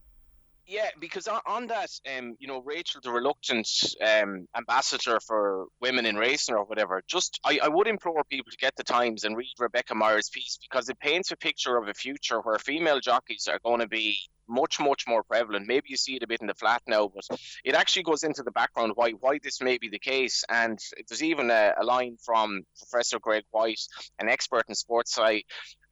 [0.72, 3.68] Yeah, because on, on that, um, you know, Rachel, the reluctant
[4.02, 8.56] um, ambassador for women in racing or whatever, just I, I would implore people to
[8.58, 11.94] get the Times and read Rebecca Myers' piece because it paints a picture of a
[11.94, 14.18] future where female jockeys are going to be
[14.52, 15.68] much, much more prevalent.
[15.68, 17.26] Maybe you see it a bit in the flat now, but
[17.64, 20.44] it actually goes into the background why why this may be the case.
[20.50, 20.78] And
[21.08, 23.82] there's even a, a line from Professor Greg Whyte,
[24.20, 25.44] an expert in sports science,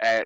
[0.03, 0.21] uh,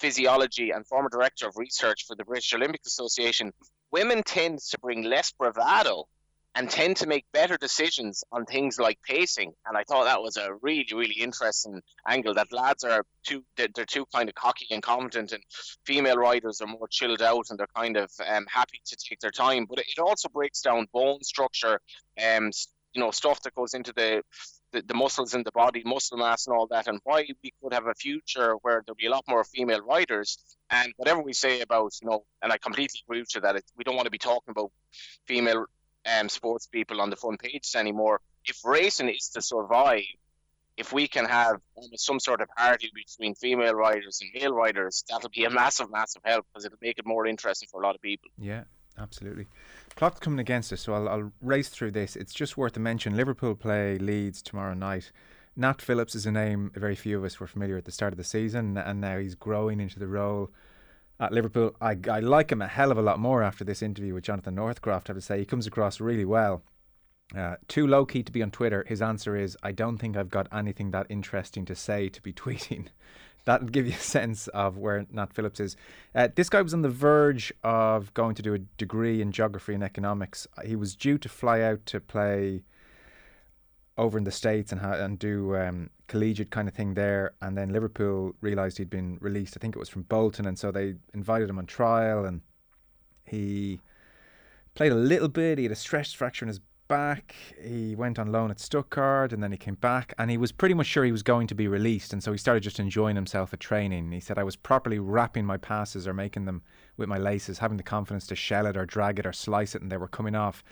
[0.00, 3.52] physiology and former director of research for the British Olympic Association,
[3.92, 6.04] women tend to bring less bravado
[6.56, 9.52] and tend to make better decisions on things like pacing.
[9.66, 12.32] And I thought that was a really, really interesting angle.
[12.32, 15.42] That lads are too they're, too kind of cocky and confident, and
[15.84, 19.30] female riders are more chilled out and they're kind of um, happy to take their
[19.30, 19.66] time.
[19.68, 21.78] But it also breaks down bone structure,
[22.24, 22.50] um,
[22.94, 24.22] you know, stuff that goes into the
[24.72, 27.72] the, the muscles in the body, muscle mass, and all that, and why we could
[27.72, 30.38] have a future where there'll be a lot more female riders.
[30.70, 33.84] And whatever we say about, you know, and I completely agree you that it, we
[33.84, 34.72] don't want to be talking about
[35.26, 35.66] female
[36.06, 38.20] um, sports people on the front pages anymore.
[38.44, 40.04] If racing is to survive,
[40.76, 41.56] if we can have
[41.94, 46.22] some sort of parity between female riders and male riders, that'll be a massive, massive
[46.24, 48.30] help because it'll make it more interesting for a lot of people.
[48.38, 48.64] Yeah,
[48.98, 49.46] absolutely.
[49.94, 52.14] Clock's coming against us, so I'll, I'll race through this.
[52.14, 53.16] It's just worth a mention.
[53.16, 55.10] Liverpool play Leeds tomorrow night.
[55.56, 58.12] Nat Phillips is a name very few of us were familiar with at the start
[58.12, 60.50] of the season, and now he's growing into the role
[61.18, 61.74] at Liverpool.
[61.80, 64.54] I, I like him a hell of a lot more after this interview with Jonathan
[64.54, 65.08] Northcroft.
[65.08, 66.62] I have to say, he comes across really well.
[67.36, 68.84] Uh, too low key to be on Twitter.
[68.86, 72.32] His answer is, I don't think I've got anything that interesting to say to be
[72.34, 72.88] tweeting.
[73.44, 75.76] That'll give you a sense of where Nat Phillips is.
[76.14, 79.72] Uh, this guy was on the verge of going to do a degree in geography
[79.72, 80.48] and economics.
[80.64, 82.64] He was due to fly out to play
[83.96, 87.34] over in the states and ha- and do um, collegiate kind of thing there.
[87.40, 89.56] And then Liverpool realised he'd been released.
[89.56, 92.40] I think it was from Bolton, and so they invited him on trial, and
[93.24, 93.80] he
[94.74, 95.58] played a little bit.
[95.58, 97.34] He had a stress fracture in his back.
[97.60, 100.74] He went on loan at Stuttgart, and then he came back, and he was pretty
[100.74, 103.52] much sure he was going to be released, and so he started just enjoying himself
[103.52, 104.12] at training.
[104.12, 106.62] He said, "I was properly wrapping my passes or making them
[106.96, 109.82] with my laces, having the confidence to shell it or drag it or slice it,
[109.82, 110.62] and they were coming off."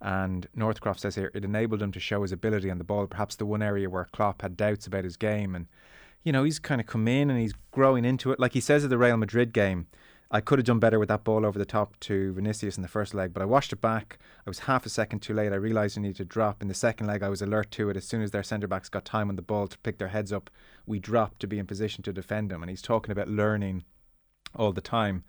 [0.00, 3.36] And Northcroft says here it enabled him to show his ability on the ball, perhaps
[3.36, 5.54] the one area where Klopp had doubts about his game.
[5.54, 5.66] And,
[6.22, 8.40] you know, he's kind of come in and he's growing into it.
[8.40, 9.86] Like he says at the Real Madrid game,
[10.30, 12.88] I could have done better with that ball over the top to Vinicius in the
[12.88, 14.18] first leg, but I washed it back.
[14.44, 15.52] I was half a second too late.
[15.52, 16.60] I realised I needed to drop.
[16.60, 17.96] In the second leg, I was alert to it.
[17.96, 20.32] As soon as their centre backs got time on the ball to pick their heads
[20.32, 20.50] up,
[20.86, 22.62] we dropped to be in position to defend them.
[22.62, 23.84] And he's talking about learning
[24.56, 25.22] all the time.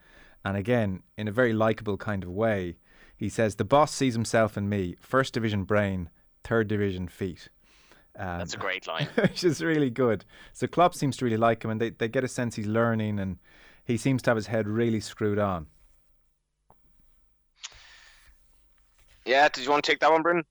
[0.44, 2.78] And again, in a very likable kind of way,
[3.18, 6.10] he says, The boss sees himself in me, first division brain,
[6.44, 7.50] third division feet.
[8.18, 9.08] Um, That's a great line.
[9.16, 10.26] which is really good.
[10.54, 13.20] So Klopp seems to really like him, and they, they get a sense he's learning,
[13.20, 13.38] and
[13.84, 15.68] he seems to have his head really screwed on.
[19.26, 20.44] Yeah, did you want to take that one, Bryn?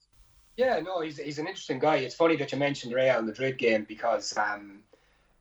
[0.57, 1.97] Yeah, no, he's, he's an interesting guy.
[1.97, 4.81] It's funny that you mentioned Real Madrid game because um,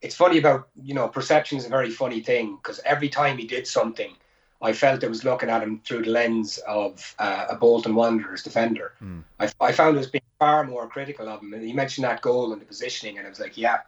[0.02, 3.46] it's funny about, you know, perception is a very funny thing because every time he
[3.46, 4.16] did something,
[4.64, 8.44] I felt I was looking at him through the lens of uh, a Bolton Wanderers
[8.44, 8.94] defender.
[9.04, 9.24] Mm.
[9.38, 11.54] I, I found I was being far more critical of him.
[11.54, 13.80] And he mentioned that goal and the positioning, and I was like, yeah,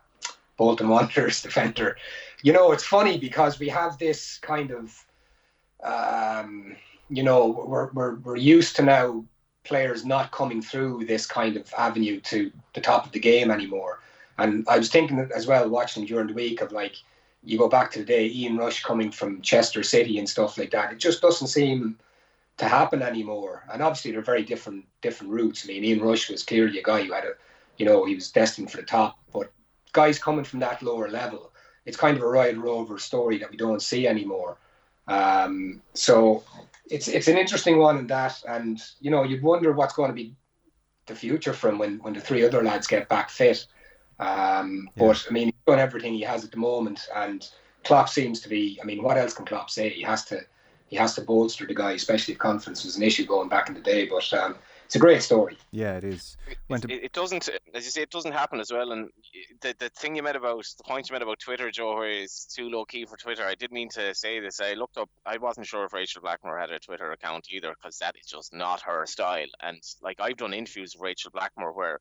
[0.58, 1.96] Bolton Wanderers defender.
[2.44, 5.06] You know, it's funny because we have this kind of,
[5.82, 6.76] um,
[7.10, 9.24] you know, we're, we're, we're used to now
[9.64, 14.02] players not coming through this kind of avenue to the top of the game anymore.
[14.38, 16.96] And I was thinking as well, watching during the week, of like,
[17.46, 20.72] you go back to the day Ian Rush coming from Chester City and stuff like
[20.72, 20.92] that.
[20.92, 21.98] It just doesn't seem
[22.58, 23.64] to happen anymore.
[23.72, 25.66] And obviously they're very different different routes.
[25.66, 27.34] I mean, Ian Rush was clearly a guy who had a,
[27.78, 29.18] you know, he was destined for the top.
[29.32, 29.52] But
[29.94, 31.52] guys coming from that lower level,
[31.86, 34.58] it's kind of a Royal Rover story that we don't see anymore.
[35.08, 36.44] Um, so
[36.90, 40.16] it's it's an interesting one in that, and you know, you'd wonder what's going to
[40.16, 40.36] be
[41.06, 43.68] the future from when when the three other lads get back fit.
[44.20, 45.08] Um, yeah.
[45.08, 47.48] But I mean, he's done everything he has at the moment, and
[47.84, 48.80] Klopp seems to be.
[48.82, 49.90] I mean, what else can Klopp say?
[49.90, 50.42] He has to,
[50.88, 53.76] he has to bolster the guy, especially if confidence was an issue going back in
[53.76, 54.06] the day.
[54.06, 54.56] But um,
[54.86, 55.58] it's a great story.
[55.72, 56.38] Yeah, it is.
[56.70, 58.92] It, it, doesn't, as you say, it doesn't happen as well.
[58.92, 59.10] And
[59.62, 62.46] the the thing you made about the point you made about Twitter, Joe, where it's
[62.46, 63.46] too low key for Twitter.
[63.46, 64.62] I did mean to say this.
[64.62, 65.10] I looked up.
[65.26, 68.54] I wasn't sure if Rachel Blackmore had a Twitter account either, because that is just
[68.54, 69.48] not her style.
[69.62, 72.00] And like I've done interviews with Rachel Blackmore where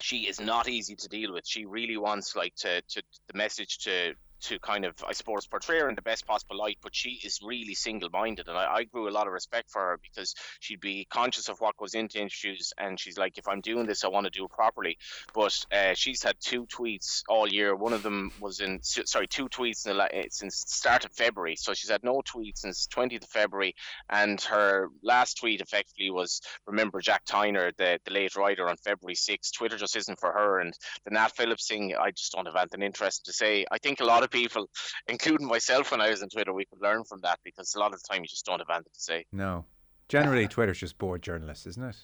[0.00, 1.46] she is not easy to deal with.
[1.46, 5.80] She really wants like to, to the message to to kind of, I suppose, portray
[5.80, 8.48] her in the best possible light, but she is really single minded.
[8.48, 11.60] And I, I, grew a lot of respect for her because she'd be conscious of
[11.60, 12.72] what goes into interviews.
[12.78, 14.98] And she's like, if I'm doing this, I want to do it properly.
[15.34, 17.74] But uh, she's had two tweets all year.
[17.74, 21.12] One of them was in, sorry, two tweets in the, eh, since the start of
[21.12, 21.56] February.
[21.56, 23.74] So she's had no tweets since 20th of February.
[24.10, 29.16] And her last tweet effectively was, remember Jack Tyner, the, the late writer on February
[29.16, 29.52] 6th.
[29.52, 30.60] Twitter just isn't for her.
[30.60, 30.74] And
[31.04, 33.64] the Nat Phillips thing, I just don't have anything interesting to say.
[33.70, 34.68] I think a lot of of people,
[35.08, 37.94] including myself when I was on Twitter, we could learn from that because a lot
[37.94, 39.24] of the time you just don't have anything to say.
[39.32, 39.64] No.
[40.08, 41.96] Generally, Twitter's just bored journalists, isn't it?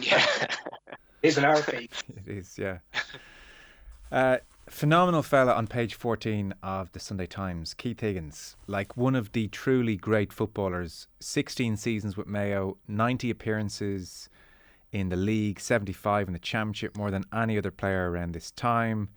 [0.00, 0.24] Yeah.
[1.22, 1.90] it's an hour It
[2.26, 2.78] is, yeah.
[4.10, 4.38] Uh,
[4.68, 8.56] phenomenal fella on page 14 of the Sunday Times, Keith Higgins.
[8.66, 14.28] Like one of the truly great footballers, 16 seasons with Mayo, 90 appearances
[14.92, 19.08] in the league, 75 in the championship, more than any other player around this time.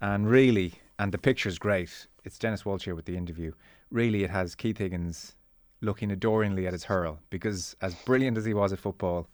[0.00, 2.06] And really, and the picture's great.
[2.24, 3.52] It's Denis Walsh here with the interview.
[3.90, 5.34] Really, it has Keith Higgins
[5.80, 9.28] looking adoringly at his hurl because, as brilliant as he was at football,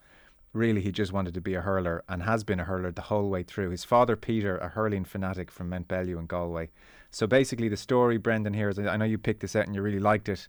[0.53, 3.29] really he just wanted to be a hurler and has been a hurler the whole
[3.29, 3.71] way through.
[3.71, 6.71] His father, Peter, a hurling fanatic from Mount Bellew in Galway.
[7.11, 9.83] So basically, the story, Brendan, here is I know you picked this out and you
[9.83, 10.49] really liked it.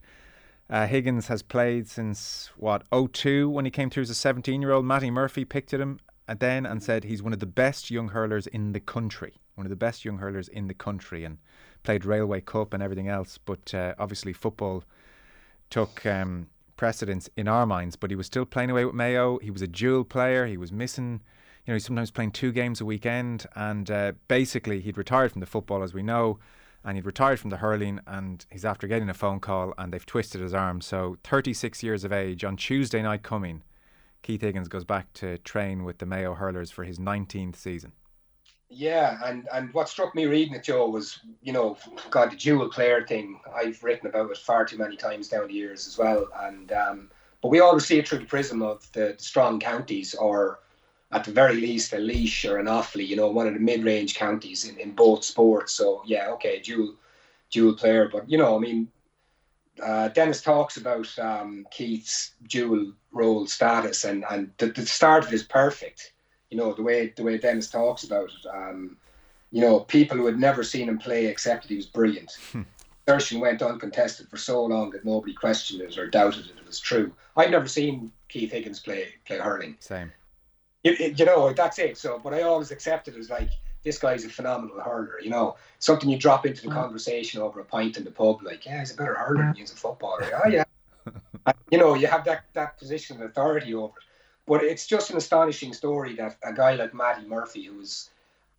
[0.70, 4.72] Uh, Higgins has played since what 02 when he came through as a 17 year
[4.72, 4.86] old.
[4.86, 6.00] Matty Murphy picked at him
[6.38, 9.70] then and said he's one of the best young hurlers in the country one of
[9.70, 11.38] the best young hurlers in the country and
[11.84, 13.38] played Railway Cup and everything else.
[13.38, 14.86] But uh, obviously, football
[15.70, 16.48] took um,
[16.78, 17.98] precedence in our minds.
[17.98, 19.38] But he was still playing away with Mayo.
[19.40, 20.48] He was a dual player.
[20.48, 21.22] He was missing.
[21.66, 25.42] you know, he's sometimes playing two games a weekend, and uh, basically he'd retired from
[25.42, 26.40] the football, as we know,
[26.86, 30.06] and he'd retired from the hurling, and he's after getting a phone call, and they've
[30.06, 30.80] twisted his arm.
[30.80, 33.64] So, 36 years of age on Tuesday night coming,
[34.22, 37.92] Keith Higgins goes back to train with the Mayo hurlers for his 19th season.
[38.72, 41.76] Yeah, and and what struck me reading it, Joe, was you know,
[42.12, 43.40] God, the dual player thing.
[43.54, 47.12] I've written about it far too many times down the years as well, and um,
[47.42, 50.60] but we always see it through the prism of the strong counties, or
[51.12, 54.14] at the very least a Laois or an Offaly, you know, one of the mid-range
[54.14, 55.74] counties in, in both sports.
[55.74, 56.94] So yeah, okay, dual
[57.50, 58.88] dual player, but you know, I mean,
[59.84, 65.32] uh, Denis talks about um, Keith's dual role status, and and the, the start of
[65.32, 66.14] it is perfect
[66.50, 68.48] you know the way the way Denis talks about it.
[68.48, 68.98] Um,
[69.52, 72.38] you know, people who had never seen him play accepted he was brilliant.
[72.52, 72.62] Hmm.
[73.08, 76.58] Searching went uncontested for so long that nobody questioned it or doubted it.
[76.58, 77.12] It was true.
[77.36, 79.78] I've never seen Keith Higgins play play hurling.
[79.80, 80.12] Same.
[80.84, 81.98] You, you know, that's it.
[81.98, 83.50] So, but I always accepted it as like
[83.84, 85.20] this guy's a phenomenal hurler.
[85.22, 86.74] You know, something you drop into the mm.
[86.74, 89.72] conversation over a pint in the pub, like, yeah, he's a better hurler than he's
[89.72, 90.30] a footballer.
[90.46, 90.64] oh yeah.
[91.72, 94.06] you know, you have that that position of authority over it.
[94.50, 98.10] But it's just an astonishing story that a guy like Matty Murphy, who was,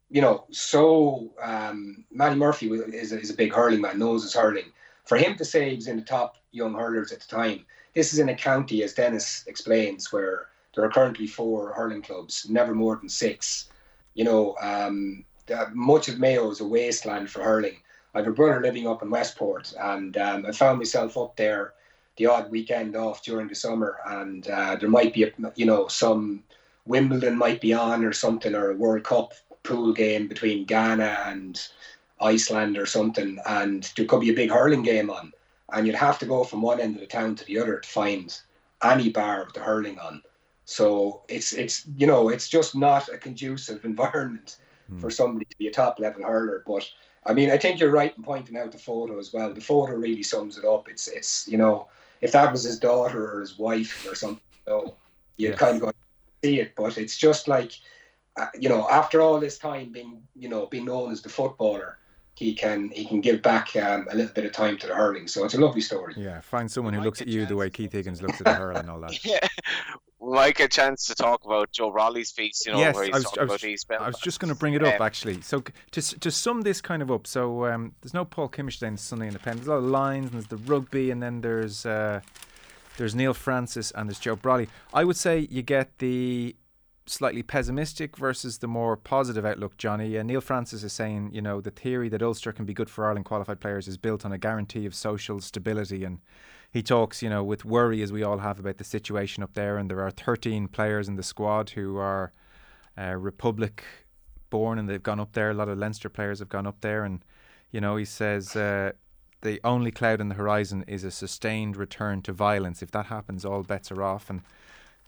[0.08, 4.32] you know, so um, Matty Murphy is a, is a big hurling man, knows his
[4.32, 4.70] hurling.
[5.04, 8.12] For him to say he was in the top young hurlers at the time, this
[8.12, 12.72] is in a county, as Denis explains, where there are currently four hurling clubs, never
[12.72, 13.68] more than six.
[14.14, 15.24] You know, um,
[15.72, 17.78] much of Mayo is a wasteland for hurling.
[18.14, 21.74] I have a brother living up in Westport, and um, I found myself up there
[22.20, 25.88] the odd weekend off during the summer, and uh, there might be, a, you know,
[25.88, 26.44] some
[26.84, 31.66] Wimbledon might be on or something, or a World Cup pool game between Ghana and
[32.20, 35.32] Iceland or something, and there could be a big hurling game on,
[35.72, 37.88] and you'd have to go from one end of the town to the other to
[37.88, 38.38] find
[38.84, 40.22] any bar with the hurling on.
[40.66, 44.58] So it's it's you know it's just not a conducive environment
[44.92, 45.00] mm.
[45.00, 46.62] for somebody to be a top level hurler.
[46.66, 46.86] But
[47.24, 49.52] I mean, I think you're right in pointing out the photo as well.
[49.52, 50.88] The photo really sums it up.
[50.88, 51.88] It's it's you know
[52.20, 54.94] if that was his daughter or his wife or something, you know,
[55.36, 55.92] you'd kind of go
[56.42, 56.74] see it.
[56.76, 57.72] But it's just like,
[58.36, 61.98] uh, you know, after all this time being, you know, being known as the footballer,
[62.40, 65.28] he can he can give back um, a little bit of time to the hurling.
[65.28, 66.14] So it's a lovely story.
[66.16, 68.78] Yeah, find someone who looks at you the way Keith Higgins looks at the hurling
[68.78, 69.22] and all that.
[69.24, 69.46] yeah.
[70.18, 73.04] We might get a chance to talk about Joe Brolly's piece, you know, yes, where
[73.04, 74.82] he's I was, talking I was, about East I was just going to bring it
[74.82, 75.42] up, um, actually.
[75.42, 75.62] So
[75.92, 78.92] to, to sum this kind of up, so um, there's no Paul Kimmich then Kimmage
[78.92, 79.64] in Sunday Independent.
[79.64, 82.20] There's a lot of lines, and there's the rugby, and then there's uh,
[82.96, 84.68] there's Neil Francis and there's Joe Brolly.
[84.92, 86.54] I would say you get the
[87.10, 90.16] slightly pessimistic versus the more positive outlook, Johnny.
[90.18, 93.06] Uh, Neil Francis is saying, you know, the theory that Ulster can be good for
[93.06, 96.04] Ireland qualified players is built on a guarantee of social stability.
[96.04, 96.20] And
[96.72, 99.76] he talks, you know, with worry as we all have about the situation up there.
[99.76, 102.32] And there are 13 players in the squad who are
[102.96, 103.84] uh, Republic
[104.50, 105.50] born and they've gone up there.
[105.50, 107.04] A lot of Leinster players have gone up there.
[107.04, 107.24] And,
[107.70, 108.92] you know, he says, uh,
[109.42, 112.82] the only cloud on the horizon is a sustained return to violence.
[112.82, 114.28] If that happens, all bets are off.
[114.28, 114.42] And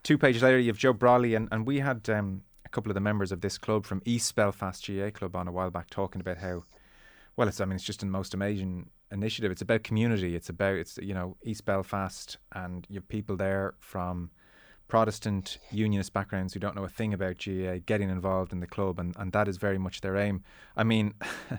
[0.02, 2.94] two pages later, you have Joe Brolly, and, and we had um, a couple of
[2.94, 6.20] the members of this club from East Belfast GAA Club on a while back talking
[6.20, 6.64] about how,
[7.36, 9.52] well, it's I mean, it's just the most amazing initiative.
[9.52, 10.34] It's about community.
[10.34, 14.30] It's about it's you know East Belfast, and you have people there from
[14.88, 18.98] Protestant unionist backgrounds who don't know a thing about GAA getting involved in the club,
[18.98, 20.42] and, and that is very much their aim.
[20.76, 21.14] I mean,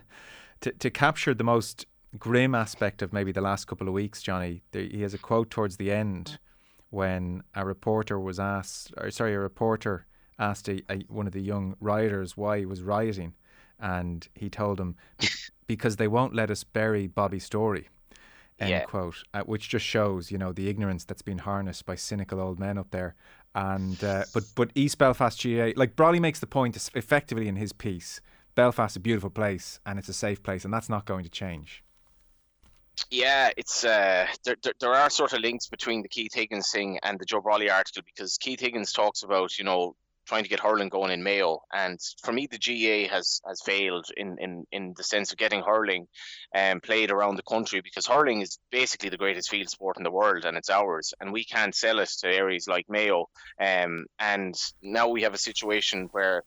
[0.62, 1.86] to to capture the most
[2.20, 4.64] grim aspect of maybe the last couple of weeks, Johnny.
[4.72, 6.38] There, he has a quote towards the end
[6.94, 10.06] when a reporter was asked, or sorry, a reporter
[10.38, 13.34] asked a, a, one of the young rioters why he was rioting,
[13.80, 14.96] and he told him
[15.68, 17.90] because they won't let us bury Bobby Storey.
[18.60, 18.84] End yeah.
[18.84, 22.60] quote, uh, which just shows, you know, the ignorance that's been harnessed by cynical old
[22.60, 23.16] men up there.
[23.56, 27.74] And uh, but but East Belfast GAA, like Brolly makes the point effectively in his
[27.74, 28.22] piece.
[28.54, 31.30] Belfast is a beautiful place and it's a safe place, and that's not going to
[31.30, 31.84] change.
[33.10, 34.94] Yeah, it's uh, there, there, there.
[34.94, 38.38] are sort of links between the Keith Higgins thing and the Joe Brolly article because
[38.38, 42.32] Keith Higgins talks about you know trying to get hurling going in Mayo, and for
[42.32, 46.08] me the GAA has has failed in in, in the sense of getting hurling
[46.56, 50.12] um, played around the country because hurling is basically the greatest field sport in the
[50.12, 53.28] world and it's ours, and we can't sell it to areas like Mayo,
[53.60, 56.44] um, and now we have a situation where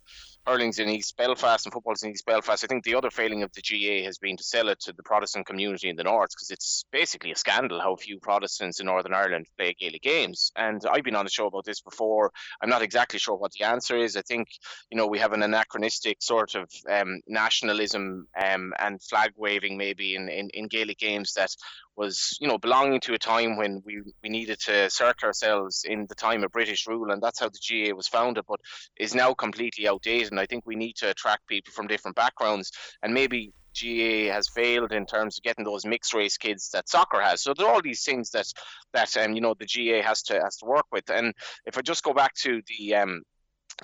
[0.46, 2.62] hurling's in East Belfast and football's in East Belfast.
[2.62, 5.02] I think the other failing of the GA has been to sell it to the
[5.02, 9.14] Protestant community in the north because it's basically a scandal how few Protestants in Northern
[9.14, 10.52] Ireland play Gaelic games.
[10.56, 12.30] And I've been on the show about this before.
[12.62, 14.16] I'm not exactly sure what the answer is.
[14.16, 14.48] I think
[14.90, 20.14] you know we have an anachronistic sort of um, nationalism um, and flag waving maybe
[20.14, 21.50] in, in, in Gaelic games that
[21.96, 26.06] was you know belonging to a time when we we needed to assert ourselves in
[26.08, 28.60] the time of British rule, and that's how the GA was founded, but
[28.98, 30.30] is now completely outdated.
[30.30, 32.70] And I think we need to attract people from different backgrounds,
[33.02, 37.20] and maybe GA has failed in terms of getting those mixed race kids that soccer
[37.20, 37.42] has.
[37.42, 38.46] So there are all these things that
[38.92, 41.10] that um, you know the GA has to has to work with.
[41.10, 41.34] And
[41.66, 43.22] if I just go back to the um,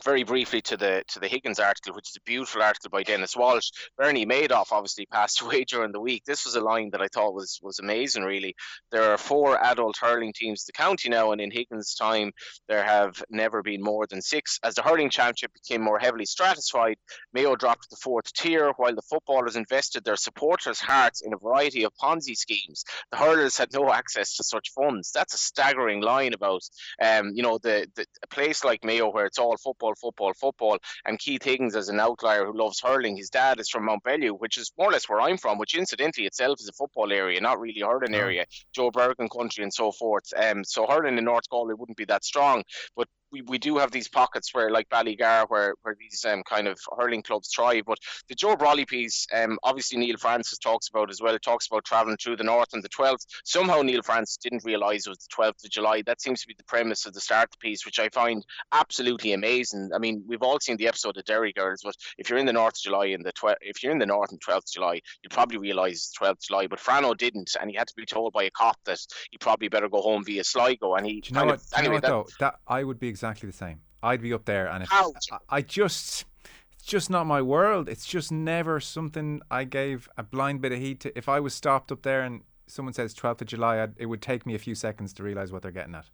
[0.04, 3.36] very briefly to the to the Higgins article, which is a beautiful article by Denis
[3.36, 3.70] Walsh.
[3.98, 6.24] Bernie Madoff obviously passed away during the week.
[6.24, 8.22] This was a line that I thought was was amazing.
[8.22, 8.54] Really,
[8.90, 12.32] there are four adult hurling teams in the county now, and in Higgins' time,
[12.68, 14.58] there have never been more than six.
[14.64, 16.96] As the hurling championship became more heavily stratified,
[17.32, 21.38] Mayo dropped to the fourth tier, while the footballers invested their supporters' hearts in a
[21.38, 22.84] variety of Ponzi schemes.
[23.10, 25.10] The hurlers had no access to such funds.
[25.12, 26.62] That's a staggering line about,
[27.00, 30.32] um, you know, the, the a place like Mayo where it's all football football, football,
[30.34, 30.78] football.
[31.04, 33.16] And Keith Higgins is an outlier who loves hurling.
[33.16, 36.26] His dad is from Mountbellew, which is more or less where I'm from, which incidentally
[36.26, 38.44] itself is a football area, not really a hurling area.
[38.74, 40.24] Joe Bergin country and so forth.
[40.36, 42.62] Um, so hurling in North Galway wouldn't be that strong,
[42.96, 46.68] but we, we do have these pockets where like Ballygar where where these um, kind
[46.68, 47.84] of hurling clubs thrive.
[47.86, 51.34] But the Joe Brolly piece, um, obviously Neil Francis talks about as well.
[51.34, 53.26] It talks about travelling through the north on the 12th.
[53.44, 56.02] Somehow Neil Francis didn't realise it was the 12th of July.
[56.02, 58.44] That seems to be the premise of the start of the piece, which I find
[58.72, 59.90] absolutely amazing.
[59.94, 62.52] I mean, we've all seen the episode of Derry Girls, but if you're in the
[62.52, 65.00] north of July and the 12th, if you're in the north on 12th of July,
[65.22, 66.66] you'd probably realise it's 12th of July.
[66.66, 68.98] But Frano didn't, and he had to be told by a cop that
[69.30, 70.94] he probably better go home via Sligo.
[70.94, 71.54] And he Do you know what?
[71.54, 72.44] Of, anyway, you know what, that, though?
[72.44, 73.80] That I would be exactly the same.
[74.02, 75.04] I'd be up there, and if I,
[75.48, 76.24] I just
[76.72, 77.88] it's just not my world.
[77.88, 81.16] It's just never something I gave a blind bit of heed to.
[81.16, 84.20] If I was stopped up there and someone says 12th of July, I'd, it would
[84.20, 86.06] take me a few seconds to realize what they're getting at.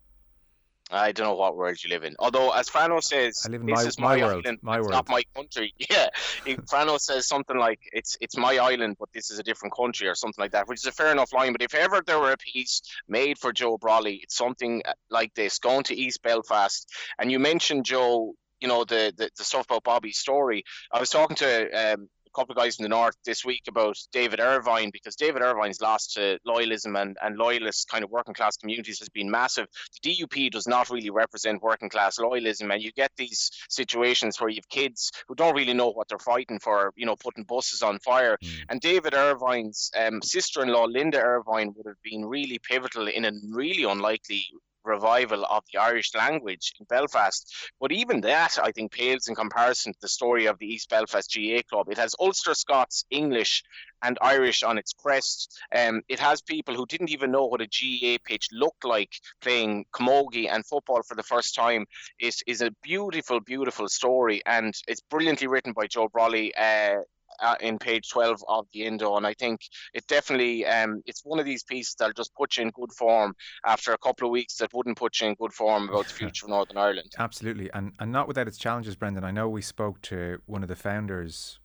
[0.91, 2.16] I don't know what world you live in.
[2.18, 4.47] Although, as Frano says, I live in this my, is my, my world.
[4.47, 4.93] Island, my world.
[4.93, 5.74] not my country.
[5.91, 6.09] Yeah,
[6.70, 10.14] Frano says something like it's it's my island, but this is a different country or
[10.14, 11.53] something like that, which is a fair enough line.
[11.53, 15.34] But if ever there were a piece made for Joe Brolly, it's something uh, like
[15.34, 16.91] this: going to East Belfast.
[17.18, 20.64] And you mentioned Joe you know the, the, the stuff about Bobby's story.
[20.93, 22.09] I was talking to um,
[22.39, 26.14] couple of guys from the north this week about David Ervine because David Ervine's lost
[26.14, 29.66] to loyalism and, and loyalist kind of working class communities has been massive.
[30.03, 34.51] The DUP does not really represent working class loyalism, and you get these situations where
[34.51, 37.82] you have kids who don't really know what they're fighting for, you know, putting buses
[37.82, 38.39] on fire.
[38.45, 38.62] Mm.
[38.68, 43.24] And David Ervine's um, sister in law, Linda Ervine, would have been really pivotal in
[43.24, 44.45] a really unlikely
[44.89, 47.70] revival of the Irish language in Belfast.
[47.80, 51.32] But even that, I think, pales in comparison to the story of the East Belfast
[51.32, 51.89] GAA club.
[51.91, 53.62] It has Ulster Scots, English,
[54.03, 55.61] and Irish on its crest.
[55.74, 59.86] Um, it has people who didn't even know what a GAA pitch looked like playing
[59.93, 61.86] camogie and football for the first time.
[62.18, 66.53] It is a beautiful, beautiful story, and it's brilliantly written by Joe Brolly.
[66.57, 67.03] Uh,
[67.41, 69.16] uh, in page 12 of the Indo.
[69.16, 69.61] And I think
[69.95, 73.34] it definitely, um, it's one of these pieces that'll just put you in good form
[73.66, 76.47] after a couple of weeks that wouldn't put you in good form about the future
[76.47, 77.12] of Northern Ireland.
[77.18, 77.70] Absolutely.
[77.72, 79.24] And, and not without its challenges, Brendan.
[79.24, 81.59] I know we spoke to one of the founders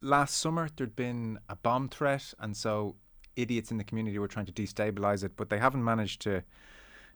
[0.00, 0.68] last summer.
[0.74, 2.34] There'd been a bomb threat.
[2.38, 2.96] And so
[3.36, 6.42] idiots in the community were trying to destabilize it, but they haven't managed to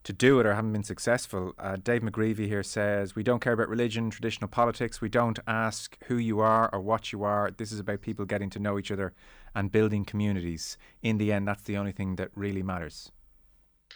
[0.06, 1.52] to do it or haven't been successful.
[1.58, 5.00] Uh, Dave McGreevy here says, We don't care about religion, traditional politics.
[5.00, 7.50] We don't ask who you are or what you are.
[7.50, 9.14] This is about people getting to know each other
[9.56, 10.78] and building communities.
[11.02, 13.10] In the end, that's the only thing that really matters.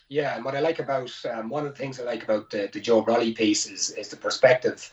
[0.08, 2.68] Yeah, and what I like about um, one of the things I like about the,
[2.72, 4.92] the Joe Brolly piece is, is the perspective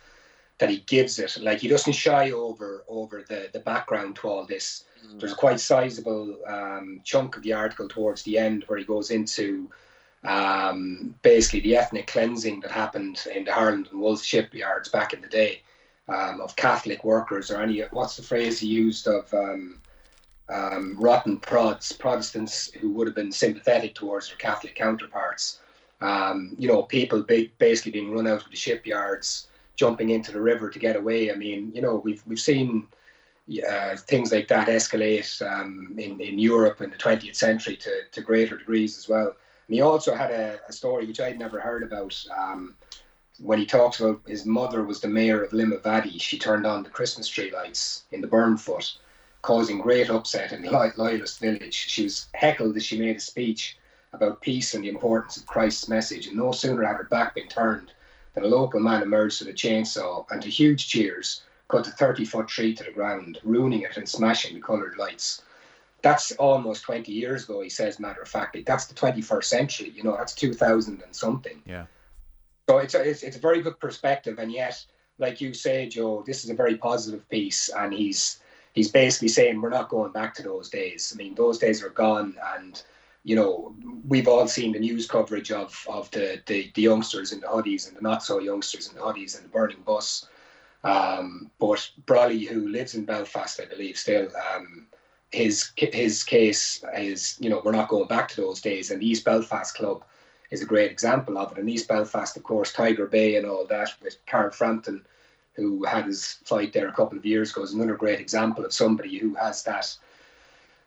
[0.59, 1.35] that he gives it.
[1.41, 4.83] Like he doesn't shy over over the, the background to all this.
[5.03, 5.19] Mm.
[5.19, 9.09] There's a quite sizable um, chunk of the article towards the end where he goes
[9.09, 9.71] into
[10.23, 15.21] um, basically the ethnic cleansing that happened in the Harland and Wolff shipyards back in
[15.21, 15.61] the day
[16.09, 19.79] um, of Catholic workers or any what's the phrase he used of um,
[20.49, 25.59] um, rotten prods Protestants who would have been sympathetic towards their Catholic counterparts.
[25.99, 30.41] Um, you know, people ba- basically being run out of the shipyards, jumping into the
[30.41, 31.31] river to get away.
[31.31, 32.87] I mean, you know, we've we've seen
[33.69, 38.21] uh, things like that escalate um, in in Europe in the 20th century to to
[38.21, 39.35] greater degrees as well.
[39.67, 42.23] And he also had a, a story which I'd never heard about.
[42.35, 42.75] Um,
[43.39, 46.89] when he talks about his mother was the mayor of Limavady, she turned on the
[46.89, 48.97] Christmas tree lights in the Burnfoot,
[49.41, 51.75] causing great upset in the loyalist village.
[51.75, 53.77] She was heckled as she made a speech
[54.13, 57.47] about peace and the importance of Christ's message, and no sooner had her back been
[57.47, 57.91] turned
[58.33, 62.23] than a local man emerged with a chainsaw and to huge cheers cut a 30
[62.23, 65.41] foot tree to the ground, ruining it and smashing the coloured lights
[66.07, 68.63] that's almost 20 years ago, he says, matter of factly.
[68.63, 71.61] That's the 21st century, you know, that's 2000 and something.
[71.65, 71.85] Yeah.
[72.69, 74.39] So it's a, it's, it's a very good perspective.
[74.39, 74.85] And yet,
[75.19, 77.69] like you say, Joe, this is a very positive piece.
[77.69, 78.39] And he's
[78.73, 81.11] he's basically saying we're not going back to those days.
[81.13, 82.35] I mean, those days are gone.
[82.55, 82.81] And,
[83.23, 83.75] you know,
[84.07, 87.87] we've all seen the news coverage of of the, the, the youngsters in the hoodies
[87.87, 90.27] and the not so youngsters in the hoodies and the burning bus.
[90.83, 94.87] Um, but Brolly, who lives in Belfast, I believe, still, um,
[95.31, 98.91] his his case is, you know, we're not going back to those days.
[98.91, 100.03] And the East Belfast Club
[100.51, 101.57] is a great example of it.
[101.57, 105.05] And East Belfast, of course, Tiger Bay and all that, with Carl Frampton,
[105.53, 108.73] who had his fight there a couple of years ago, is another great example of
[108.73, 109.97] somebody who has that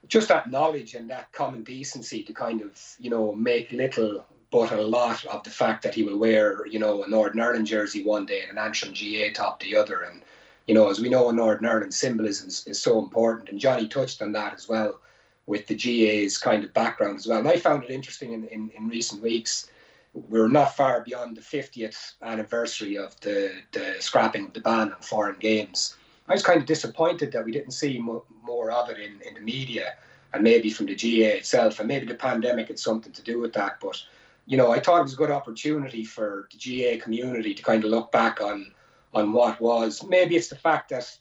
[0.09, 4.73] just that knowledge and that common decency to kind of, you know, make little but
[4.73, 8.03] a lot of the fact that he will wear, you know, a Northern Ireland jersey
[8.03, 10.01] one day and an Antrim GAA top the other.
[10.01, 10.23] And,
[10.67, 13.49] you know, as we know, in Northern Ireland symbolism is, is so important.
[13.49, 15.01] And Johnny touched on that as well
[15.47, 17.39] with the GAA's kind of background as well.
[17.39, 19.69] And I found it interesting in, in, in recent weeks.
[20.13, 25.03] We're not far beyond the 50th anniversary of the, the scrapping of the ban on
[25.03, 25.97] foreign games.
[26.29, 29.35] I was kind of disappointed that we didn't see mo- more of it in, in
[29.35, 29.95] the media
[30.33, 31.81] and maybe from the GAA itself.
[31.81, 33.79] And maybe the pandemic had something to do with that.
[33.81, 34.01] But
[34.47, 37.85] you know, I thought it was a good opportunity for the GAA community to kind
[37.85, 38.73] of look back on
[39.15, 40.05] on what was.
[40.05, 41.17] Maybe it's the fact that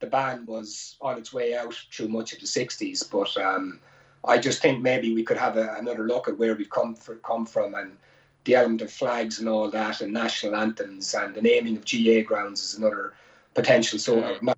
[0.00, 3.80] the ban was on its way out through much of the 60s, but um,
[4.24, 7.16] I just think maybe we could have a, another look at where we've come, for,
[7.16, 7.96] come from and
[8.44, 12.26] the element of flags and all that and national anthems and the naming of GAA
[12.26, 13.14] grounds is another
[13.54, 14.54] potential sort of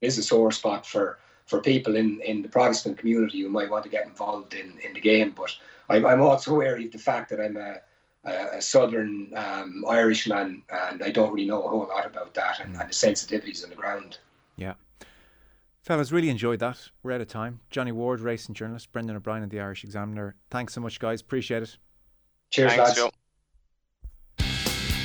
[0.00, 3.82] is a sore spot for for people in, in the Protestant community who might want
[3.82, 5.34] to get involved in, in the game.
[5.36, 5.50] But
[5.88, 7.78] I'm, I'm also wary of the fact that I'm a,
[8.24, 12.76] a Southern um, Irishman and I don't really know a whole lot about that and,
[12.76, 14.18] and the sensitivities on the ground.
[14.56, 14.74] Yeah.
[15.82, 16.90] Fellas, really enjoyed that.
[17.02, 17.60] We're out of time.
[17.70, 20.34] Johnny Ward, racing journalist, Brendan O'Brien, and the Irish Examiner.
[20.50, 21.22] Thanks so much, guys.
[21.22, 21.76] Appreciate it.
[22.50, 22.96] Cheers, Thanks, lads.
[22.96, 23.10] Joe.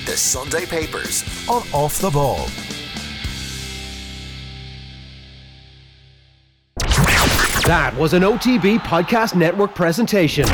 [0.05, 2.45] The Sunday Papers on Off the Ball.
[7.65, 10.45] That was an OTB Podcast Network presentation.